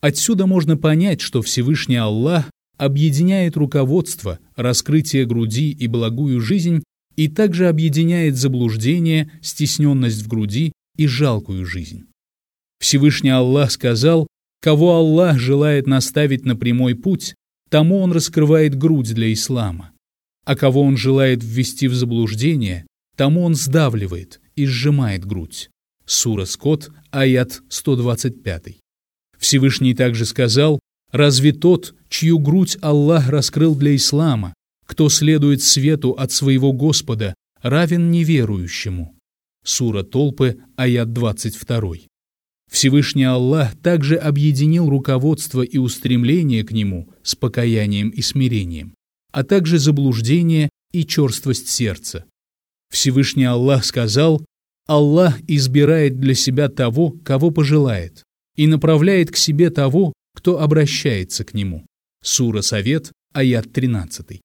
Отсюда 0.00 0.46
можно 0.46 0.76
понять, 0.76 1.20
что 1.20 1.42
Всевышний 1.42 1.96
Аллах 1.96 2.50
объединяет 2.76 3.56
руководство, 3.56 4.38
раскрытие 4.56 5.26
груди 5.26 5.70
и 5.70 5.86
благую 5.86 6.40
жизнь 6.40 6.82
и 7.16 7.28
также 7.28 7.68
объединяет 7.68 8.36
заблуждение, 8.36 9.32
стесненность 9.42 10.22
в 10.22 10.28
груди 10.28 10.72
и 10.96 11.06
жалкую 11.08 11.66
жизнь. 11.66 12.04
Всевышний 12.78 13.30
Аллах 13.30 13.72
сказал, 13.72 14.28
кого 14.60 14.94
Аллах 14.94 15.38
желает 15.38 15.88
наставить 15.88 16.44
на 16.44 16.54
прямой 16.54 16.94
путь, 16.94 17.34
тому 17.70 17.98
Он 17.98 18.12
раскрывает 18.12 18.76
грудь 18.76 19.12
для 19.14 19.32
ислама, 19.32 19.90
а 20.44 20.54
кого 20.54 20.82
Он 20.82 20.96
желает 20.96 21.42
ввести 21.42 21.88
в 21.88 21.94
заблуждение, 21.94 22.86
тому 23.16 23.42
Он 23.42 23.56
сдавливает 23.56 24.40
и 24.54 24.64
сжимает 24.66 25.24
грудь. 25.24 25.70
Сура 26.08 26.46
Скот, 26.46 26.90
аят 27.10 27.62
125. 27.68 28.78
Всевышний 29.38 29.94
также 29.94 30.24
сказал, 30.24 30.80
«Разве 31.12 31.52
тот, 31.52 31.94
чью 32.08 32.38
грудь 32.38 32.78
Аллах 32.80 33.28
раскрыл 33.28 33.74
для 33.74 33.94
ислама, 33.94 34.54
кто 34.86 35.10
следует 35.10 35.62
свету 35.62 36.12
от 36.12 36.32
своего 36.32 36.72
Господа, 36.72 37.34
равен 37.60 38.10
неверующему. 38.10 39.14
Сура 39.62 40.02
Толпы, 40.02 40.56
аят 40.76 41.12
22. 41.12 42.08
Всевышний 42.70 43.24
Аллах 43.24 43.76
также 43.76 44.16
объединил 44.16 44.88
руководство 44.88 45.60
и 45.60 45.76
устремление 45.76 46.64
к 46.64 46.72
Нему 46.72 47.10
с 47.22 47.34
покаянием 47.34 48.08
и 48.08 48.22
смирением, 48.22 48.94
а 49.30 49.44
также 49.44 49.78
заблуждение 49.78 50.70
и 50.92 51.04
черствость 51.04 51.68
сердца. 51.68 52.24
Всевышний 52.90 53.44
Аллах 53.44 53.84
сказал, 53.84 54.42
«Аллах 54.88 55.38
избирает 55.46 56.18
для 56.18 56.34
себя 56.34 56.68
того, 56.68 57.10
кого 57.10 57.52
пожелает, 57.52 58.24
и 58.56 58.66
направляет 58.66 59.30
к 59.30 59.36
себе 59.36 59.70
того, 59.70 60.12
кто 60.34 60.60
обращается 60.60 61.44
к 61.44 61.54
Нему». 61.54 61.86
Сура 62.24 62.62
Совет, 62.62 63.12
аят 63.32 63.72
13. 63.72 64.40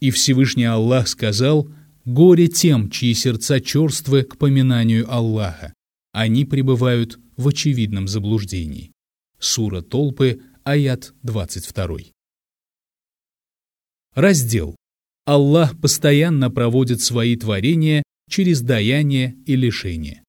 И 0.00 0.10
Всевышний 0.10 0.64
Аллах 0.64 1.08
сказал, 1.08 1.70
«Горе 2.04 2.48
тем, 2.48 2.90
чьи 2.90 3.14
сердца 3.14 3.60
черствы 3.60 4.24
к 4.24 4.36
поминанию 4.36 5.10
Аллаха. 5.10 5.72
Они 6.12 6.44
пребывают 6.44 7.18
в 7.36 7.48
очевидном 7.48 8.08
заблуждении». 8.08 8.92
Сура 9.38 9.80
Толпы, 9.80 10.40
аят 10.64 11.14
22. 11.22 11.98
Раздел. 14.14 14.74
Аллах 15.24 15.80
постоянно 15.80 16.50
проводит 16.50 17.00
свои 17.00 17.36
творения 17.36 18.02
через 18.28 18.60
даяние 18.60 19.36
и 19.46 19.56
лишение. 19.56 20.22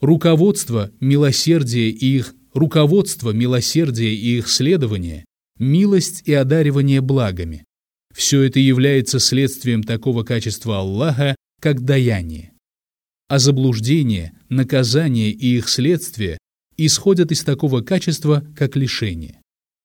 Руководство, 0.00 0.90
милосердие 1.00 1.90
и 1.90 2.16
их 2.16 2.34
руководство, 2.54 3.30
милосердие 3.30 4.14
и 4.14 4.38
их 4.38 4.48
следование, 4.48 5.24
милость 5.58 6.22
и 6.26 6.32
одаривание 6.32 7.00
благами, 7.00 7.64
все 8.14 8.42
это 8.42 8.58
является 8.58 9.20
следствием 9.20 9.82
такого 9.82 10.24
качества 10.24 10.78
Аллаха, 10.78 11.36
как 11.60 11.84
даяние. 11.84 12.52
А 13.28 13.38
заблуждение, 13.38 14.32
наказание 14.48 15.30
и 15.30 15.56
их 15.56 15.68
следствие 15.68 16.38
исходят 16.76 17.30
из 17.30 17.44
такого 17.44 17.80
качества, 17.82 18.44
как 18.56 18.76
лишение. 18.76 19.40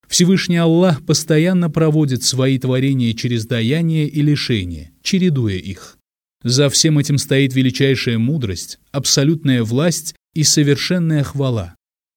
Всевышний 0.08 0.58
Аллах 0.58 1.06
постоянно 1.06 1.70
проводит 1.70 2.24
свои 2.24 2.58
творения 2.60 3.14
через 3.14 3.46
даяние 3.46 4.08
и 4.08 4.22
лишение, 4.22 4.92
чередуя 5.02 5.56
их. 5.56 5.98
За 6.44 6.70
всем 6.70 7.00
этим 7.00 7.18
стоит 7.18 7.54
величайшая 7.54 8.18
мудрость, 8.18 8.80
абсолютная 8.92 9.64
власть 9.64 10.14
и 10.34 10.44
совершенная 10.44 11.24
хвала. 11.24 11.76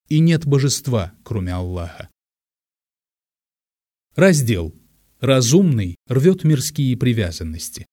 И 0.08 0.18
нет 0.18 0.46
божества, 0.46 1.12
кроме 1.22 1.52
Аллаха. 1.52 2.08
Раздел. 4.16 4.74
Разумный 5.20 5.96
рвет 6.08 6.44
мирские 6.44 6.96
привязанности. 6.96 7.86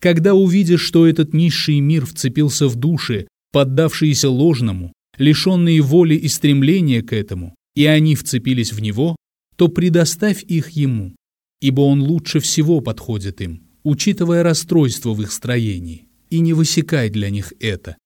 Когда 0.00 0.34
увидишь, 0.34 0.82
что 0.82 1.06
этот 1.06 1.34
низший 1.34 1.80
мир 1.80 2.06
вцепился 2.06 2.68
в 2.68 2.76
души, 2.76 3.26
поддавшиеся 3.52 4.30
ложному, 4.30 4.92
лишенные 5.16 5.80
воли 5.80 6.14
и 6.14 6.28
стремления 6.28 7.02
к 7.02 7.12
этому, 7.12 7.54
и 7.74 7.86
они 7.86 8.14
вцепились 8.14 8.72
в 8.72 8.80
него, 8.80 9.16
то 9.56 9.68
предоставь 9.68 10.44
их 10.44 10.70
ему, 10.70 11.16
ибо 11.60 11.80
он 11.80 12.02
лучше 12.02 12.38
всего 12.38 12.80
подходит 12.80 13.40
им, 13.40 13.67
учитывая 13.82 14.42
расстройство 14.42 15.14
в 15.14 15.22
их 15.22 15.32
строении, 15.32 16.08
и 16.30 16.40
не 16.40 16.52
высекай 16.52 17.10
для 17.10 17.30
них 17.30 17.52
это. 17.60 17.96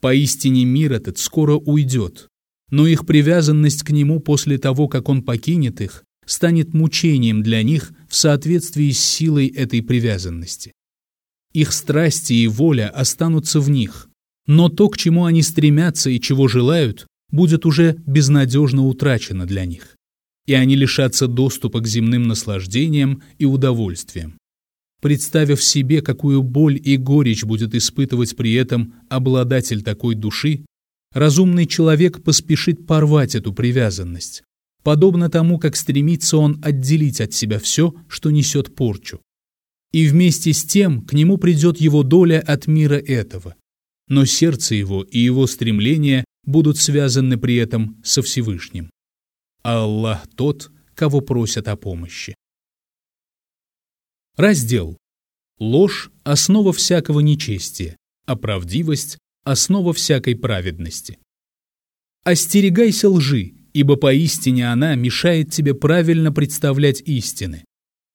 Поистине 0.00 0.64
мир 0.64 0.92
этот 0.92 1.18
скоро 1.18 1.54
уйдет, 1.54 2.28
но 2.70 2.86
их 2.86 3.06
привязанность 3.06 3.82
к 3.82 3.90
нему 3.90 4.20
после 4.20 4.58
того, 4.58 4.88
как 4.88 5.08
он 5.08 5.22
покинет 5.22 5.80
их, 5.80 6.04
станет 6.26 6.74
мучением 6.74 7.42
для 7.42 7.62
них 7.62 7.92
в 8.08 8.16
соответствии 8.16 8.90
с 8.90 8.98
силой 8.98 9.48
этой 9.48 9.82
привязанности. 9.82 10.72
Их 11.52 11.72
страсти 11.72 12.32
и 12.32 12.48
воля 12.48 12.88
останутся 12.88 13.60
в 13.60 13.70
них, 13.70 14.08
но 14.46 14.68
то, 14.68 14.88
к 14.88 14.96
чему 14.96 15.24
они 15.24 15.42
стремятся 15.42 16.10
и 16.10 16.20
чего 16.20 16.48
желают, 16.48 17.06
будет 17.30 17.66
уже 17.66 17.96
безнадежно 18.06 18.86
утрачено 18.86 19.46
для 19.46 19.64
них, 19.64 19.96
и 20.46 20.54
они 20.54 20.76
лишатся 20.76 21.26
доступа 21.26 21.80
к 21.80 21.86
земным 21.86 22.24
наслаждениям 22.24 23.22
и 23.38 23.44
удовольствиям. 23.44 24.36
Представив 25.04 25.62
себе, 25.62 26.00
какую 26.00 26.42
боль 26.42 26.80
и 26.82 26.96
горечь 26.96 27.44
будет 27.44 27.74
испытывать 27.74 28.34
при 28.34 28.54
этом 28.54 28.94
обладатель 29.10 29.82
такой 29.82 30.14
души, 30.14 30.64
разумный 31.12 31.66
человек 31.66 32.22
поспешит 32.22 32.86
порвать 32.86 33.34
эту 33.34 33.52
привязанность, 33.52 34.44
подобно 34.82 35.28
тому, 35.28 35.58
как 35.58 35.76
стремится 35.76 36.38
он 36.38 36.58
отделить 36.64 37.20
от 37.20 37.34
себя 37.34 37.58
все, 37.58 37.94
что 38.08 38.30
несет 38.30 38.74
порчу. 38.74 39.20
И 39.92 40.06
вместе 40.06 40.54
с 40.54 40.64
тем 40.64 41.02
к 41.02 41.12
нему 41.12 41.36
придет 41.36 41.82
его 41.82 42.02
доля 42.02 42.40
от 42.40 42.66
мира 42.66 42.96
этого. 42.96 43.56
Но 44.08 44.24
сердце 44.24 44.74
его 44.74 45.02
и 45.02 45.18
его 45.18 45.46
стремления 45.46 46.24
будут 46.46 46.78
связаны 46.78 47.36
при 47.36 47.56
этом 47.56 48.00
со 48.02 48.22
Всевышним. 48.22 48.88
Аллах 49.62 50.26
тот, 50.34 50.70
кого 50.94 51.20
просят 51.20 51.68
о 51.68 51.76
помощи. 51.76 52.34
Раздел. 54.36 54.98
Ложь– 55.60 56.10
основа 56.24 56.72
всякого 56.72 57.20
нечестия, 57.20 57.96
а 58.26 58.34
правдивость– 58.34 59.18
основа 59.44 59.92
всякой 59.92 60.34
праведности. 60.34 61.20
Остерегайся 62.24 63.08
лжи, 63.08 63.54
ибо 63.72 63.94
поистине 63.94 64.72
она 64.72 64.96
мешает 64.96 65.52
тебе 65.52 65.72
правильно 65.72 66.32
представлять 66.32 67.00
истины, 67.02 67.64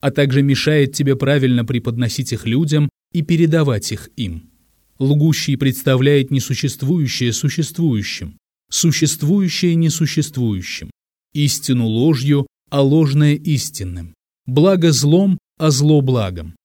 а 0.02 0.12
также 0.12 0.42
мешает 0.42 0.92
тебе 0.92 1.16
правильно 1.16 1.64
преподносить 1.64 2.34
их 2.34 2.46
людям 2.46 2.90
и 3.14 3.22
передавать 3.22 3.94
их 3.94 4.10
им. 4.18 4.52
Лгущий 4.98 5.56
представляет 5.56 6.32
несуществующее 6.32 7.32
существующим, 7.32 8.38
существующее 8.70 9.76
несуществующим, 9.76 10.92
истину 11.34 11.86
ложью, 11.88 12.46
а 12.70 12.82
ложное 12.82 13.36
истинным, 13.36 14.16
благо 14.46 14.92
злом, 14.92 15.40
а 15.60 15.70
зло 15.70 16.02
благом. 16.02 16.56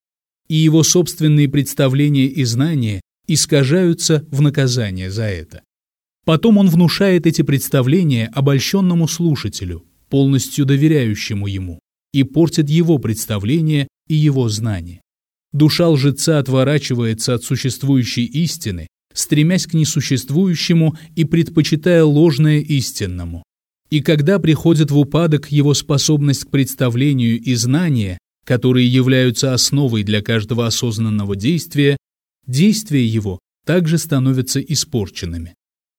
И 0.48 0.54
его 0.54 0.82
собственные 0.82 1.48
представления 1.48 2.26
и 2.26 2.44
знания 2.44 3.02
искажаются 3.26 4.24
в 4.30 4.40
наказание 4.40 5.10
за 5.10 5.24
это. 5.24 5.62
Потом 6.24 6.58
он 6.58 6.70
внушает 6.70 7.26
эти 7.26 7.42
представления 7.42 8.30
обольщенному 8.32 9.08
слушателю, 9.08 9.84
полностью 10.08 10.64
доверяющему 10.64 11.46
ему, 11.46 11.80
и 12.12 12.22
портит 12.22 12.70
его 12.70 12.98
представления 12.98 13.88
и 14.08 14.14
его 14.14 14.48
знания. 14.48 15.02
Душа 15.52 15.88
лжеца 15.88 16.38
отворачивается 16.38 17.34
от 17.34 17.44
существующей 17.44 18.24
истины, 18.24 18.86
стремясь 19.12 19.66
к 19.66 19.74
несуществующему 19.74 20.96
и 21.14 21.24
предпочитая 21.24 22.04
ложное 22.04 22.60
истинному. 22.60 23.42
И 23.90 24.00
когда 24.00 24.38
приходит 24.38 24.90
в 24.90 24.98
упадок 24.98 25.52
его 25.52 25.74
способность 25.74 26.44
к 26.44 26.50
представлению 26.50 27.40
и 27.40 27.54
знания, 27.54 28.18
которые 28.44 28.86
являются 28.86 29.54
основой 29.54 30.02
для 30.02 30.22
каждого 30.22 30.66
осознанного 30.66 31.36
действия, 31.36 31.96
действия 32.46 33.04
его 33.04 33.38
также 33.64 33.98
становятся 33.98 34.60
испорченными. 34.60 35.54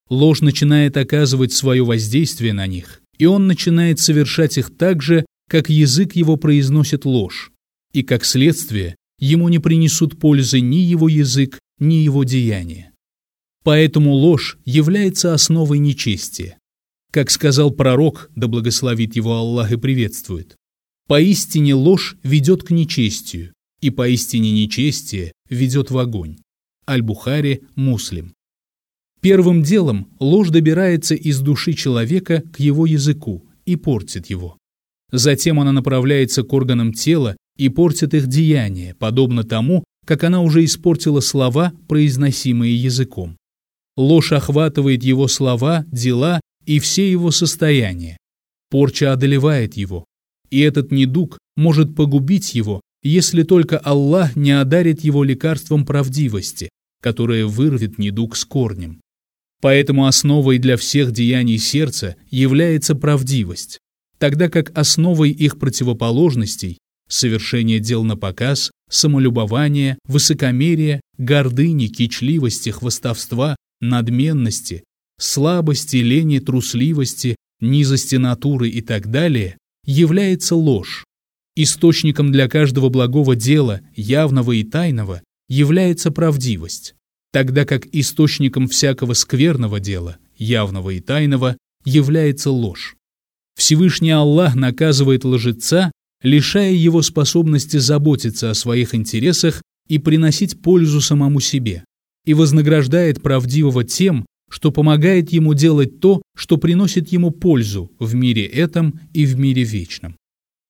Ложь 0.10 0.42
начинает 0.42 0.98
оказывать 0.98 1.52
свое 1.52 1.84
воздействие 1.84 2.54
на 2.54 2.68
них, 2.68 3.02
и 3.18 3.26
он 3.26 3.48
начинает 3.48 4.00
совершать 4.00 4.58
их 4.58 4.76
так 4.78 5.02
же, 5.02 5.26
как 5.50 5.70
язык 5.70 6.16
его 6.16 6.38
произносит 6.38 7.06
ложь, 7.06 7.52
и 7.92 8.04
как 8.04 8.24
следствие 8.26 8.96
ему 9.20 9.50
не 9.50 9.60
принесут 9.60 10.20
пользы 10.20 10.60
ни 10.60 10.78
его 10.78 11.08
язык, 11.08 11.60
ни 11.80 11.96
его 11.96 12.24
деяния. 12.24 12.92
Поэтому 13.64 14.14
ложь 14.14 14.58
является 14.66 15.34
основой 15.34 15.80
нечестия. 15.80 16.60
Как 17.12 17.32
сказал 17.32 17.72
пророк, 17.72 18.30
да 18.36 18.48
благословит 18.48 19.16
его 19.16 19.36
Аллах 19.36 19.72
и 19.72 19.78
приветствует, 19.78 20.56
«Поистине 21.08 21.76
ложь 21.76 22.18
ведет 22.24 22.64
к 22.64 22.72
нечестию, 22.72 23.54
и 23.82 23.90
поистине 23.90 24.52
нечестие 24.52 25.32
ведет 25.50 25.92
в 25.92 25.98
огонь». 25.98 26.38
Аль-Бухари, 26.88 27.62
Муслим. 27.76 28.34
Первым 29.22 29.64
делом 29.64 30.08
ложь 30.20 30.50
добирается 30.50 31.16
из 31.16 31.40
души 31.40 31.74
человека 31.74 32.44
к 32.54 32.60
его 32.60 32.86
языку 32.86 33.44
и 33.66 33.76
портит 33.76 34.28
его. 34.28 34.58
Затем 35.12 35.60
она 35.60 35.72
направляется 35.72 36.44
к 36.44 36.54
органам 36.54 36.94
тела 36.94 37.36
и 37.58 37.70
портит 37.70 38.14
их 38.14 38.28
деяния, 38.28 38.96
подобно 38.96 39.44
тому, 39.44 39.84
как 40.06 40.24
она 40.24 40.42
уже 40.42 40.64
испортила 40.64 41.22
слова, 41.22 41.74
произносимые 41.88 42.76
языком. 42.76 43.38
Ложь 43.98 44.32
охватывает 44.32 45.04
его 45.04 45.28
слова, 45.28 45.86
дела 45.92 46.42
и 46.66 46.80
все 46.80 47.10
его 47.10 47.32
состояния. 47.32 48.18
Порча 48.70 49.14
одолевает 49.14 49.76
его, 49.76 50.06
и 50.50 50.60
этот 50.60 50.92
недуг 50.92 51.38
может 51.56 51.96
погубить 51.96 52.56
его, 52.56 52.82
если 53.04 53.44
только 53.44 53.78
Аллах 53.78 54.36
не 54.36 54.52
одарит 54.52 55.04
его 55.04 55.24
лекарством 55.24 55.86
правдивости, 55.86 56.70
которое 57.02 57.46
вырвет 57.46 57.98
недуг 57.98 58.36
с 58.36 58.46
корнем. 58.46 59.02
Поэтому 59.62 60.08
основой 60.08 60.58
для 60.58 60.78
всех 60.78 61.12
деяний 61.12 61.58
сердца 61.58 62.16
является 62.30 62.96
правдивость, 62.96 63.80
тогда 64.18 64.50
как 64.50 64.78
основой 64.78 65.32
их 65.32 65.60
противоположностей– 65.60 66.80
совершение 67.08 67.80
дел 67.80 68.04
на 68.04 68.18
показ, 68.18 68.72
самолюбование, 68.90 69.98
высокомерие, 70.08 71.02
гордыни, 71.18 71.88
кичливости, 71.88 72.70
хвостовства, 72.70 73.56
надменности, 73.82 74.84
слабости, 75.20 75.98
лени, 75.98 76.40
трусливости, 76.40 77.36
низости 77.62 78.16
натуры 78.16 78.70
и 78.70 78.82
так 78.82 79.10
далее, 79.12 79.58
является 79.86 80.56
ложь. 80.56 81.06
Источником 81.56 82.32
для 82.32 82.48
каждого 82.50 82.90
благого 82.90 83.36
дела, 83.36 83.82
явного 83.96 84.52
и 84.52 84.64
тайного, 84.64 85.22
является 85.48 86.12
правдивость 86.12 86.96
тогда 87.36 87.66
как 87.66 87.86
источником 87.92 88.70
всякого 88.70 89.12
скверного 89.12 89.82
дела, 89.82 90.16
явного 90.38 90.92
и 90.92 91.02
тайного, 91.02 91.58
является 91.84 92.50
ложь. 92.50 92.96
Всевышний 93.58 94.12
Аллах 94.12 94.56
наказывает 94.56 95.26
лжеца, 95.26 95.92
лишая 96.24 96.72
его 96.72 97.02
способности 97.02 97.76
заботиться 97.76 98.52
о 98.52 98.54
своих 98.54 98.96
интересах 98.96 99.62
и 99.90 100.00
приносить 100.00 100.62
пользу 100.62 101.02
самому 101.02 101.42
себе, 101.42 101.84
и 102.24 102.34
вознаграждает 102.34 103.22
правдивого 103.22 103.84
тем, 103.84 104.26
что 104.56 104.72
помогает 104.72 105.34
ему 105.34 105.54
делать 105.54 106.00
то, 106.00 106.22
что 106.34 106.56
приносит 106.56 107.10
ему 107.10 107.32
пользу 107.32 107.92
в 108.00 108.16
мире 108.16 108.46
этом 108.46 109.02
и 109.14 109.26
в 109.26 109.38
мире 109.38 109.66
вечном. 109.66 110.16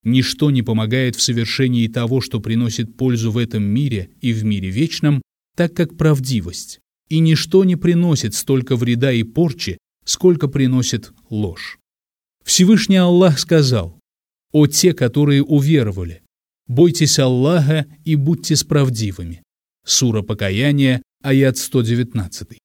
Ничто 0.02 0.50
не 0.50 0.62
помогает 0.62 1.14
в 1.14 1.22
совершении 1.22 1.86
того, 1.86 2.20
что 2.20 2.40
приносит 2.40 2.96
пользу 2.96 3.30
в 3.30 3.38
этом 3.38 3.62
мире 3.62 4.10
и 4.20 4.32
в 4.32 4.42
мире 4.44 4.70
вечном, 4.70 5.22
так 5.56 5.72
как 5.72 5.96
правдивость, 5.96 6.80
и 7.08 7.20
ничто 7.20 7.62
не 7.62 7.76
приносит 7.76 8.34
столько 8.34 8.74
вреда 8.74 9.12
и 9.12 9.22
порчи, 9.22 9.78
сколько 10.04 10.48
приносит 10.48 11.12
ложь. 11.30 11.78
Всевышний 12.44 12.96
Аллах 12.96 13.38
сказал, 13.38 14.00
«О 14.50 14.66
те, 14.66 14.94
которые 14.94 15.44
уверовали, 15.44 16.22
бойтесь 16.66 17.20
Аллаха 17.20 17.86
и 18.04 18.16
будьте 18.16 18.56
справдивыми». 18.56 19.44
Сура 19.84 20.22
Покаяния, 20.22 21.02
аят 21.22 21.56
119. 21.56 22.58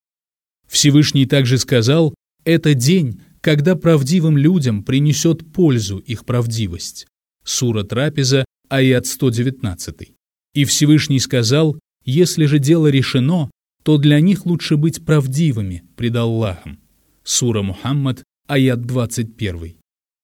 Всевышний 0.71 1.25
также 1.25 1.57
сказал, 1.57 2.15
«Это 2.45 2.73
день, 2.73 3.19
когда 3.41 3.75
правдивым 3.75 4.37
людям 4.37 4.83
принесет 4.83 5.51
пользу 5.51 5.97
их 5.97 6.25
правдивость». 6.25 7.07
Сура 7.43 7.83
Трапеза, 7.83 8.45
аят 8.69 9.05
119. 9.05 10.13
И 10.53 10.63
Всевышний 10.63 11.19
сказал, 11.19 11.77
если 12.05 12.45
же 12.45 12.57
дело 12.57 12.87
решено, 12.87 13.51
то 13.83 13.97
для 13.97 14.21
них 14.21 14.45
лучше 14.45 14.77
быть 14.77 15.03
правдивыми 15.03 15.83
пред 15.97 16.15
Аллахом. 16.15 16.79
Сура 17.25 17.63
Мухаммад, 17.63 18.23
аят 18.47 18.81
21. 18.85 19.75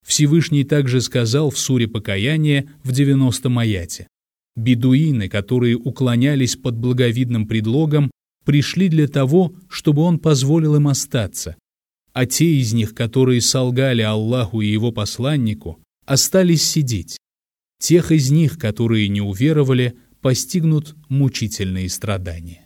Всевышний 0.06 0.64
также 0.64 1.02
сказал 1.02 1.50
в 1.50 1.58
суре 1.58 1.90
покаяния 1.90 2.70
в 2.86 2.92
90-м 2.92 3.60
аяте. 3.60 4.08
Бедуины, 4.56 5.28
которые 5.28 5.76
уклонялись 5.76 6.56
под 6.56 6.78
благовидным 6.78 7.48
предлогом, 7.48 8.10
пришли 8.48 8.88
для 8.88 9.10
того, 9.10 9.54
чтобы 9.68 10.04
он 10.04 10.20
позволил 10.20 10.78
им 10.78 10.88
остаться. 10.88 11.58
А 12.14 12.26
те 12.26 12.46
из 12.46 12.72
них, 12.72 12.96
которые 12.96 13.42
солгали 13.42 14.02
Аллаху 14.02 14.62
и 14.62 14.68
его 14.68 14.94
посланнику, 14.94 15.82
остались 16.06 16.64
сидеть. 16.64 17.18
Тех 17.78 18.10
из 18.14 18.32
них, 18.32 18.58
которые 18.58 19.10
не 19.10 19.20
уверовали, 19.20 19.98
постигнут 20.22 20.96
мучительные 21.10 21.90
страдания. 21.90 22.66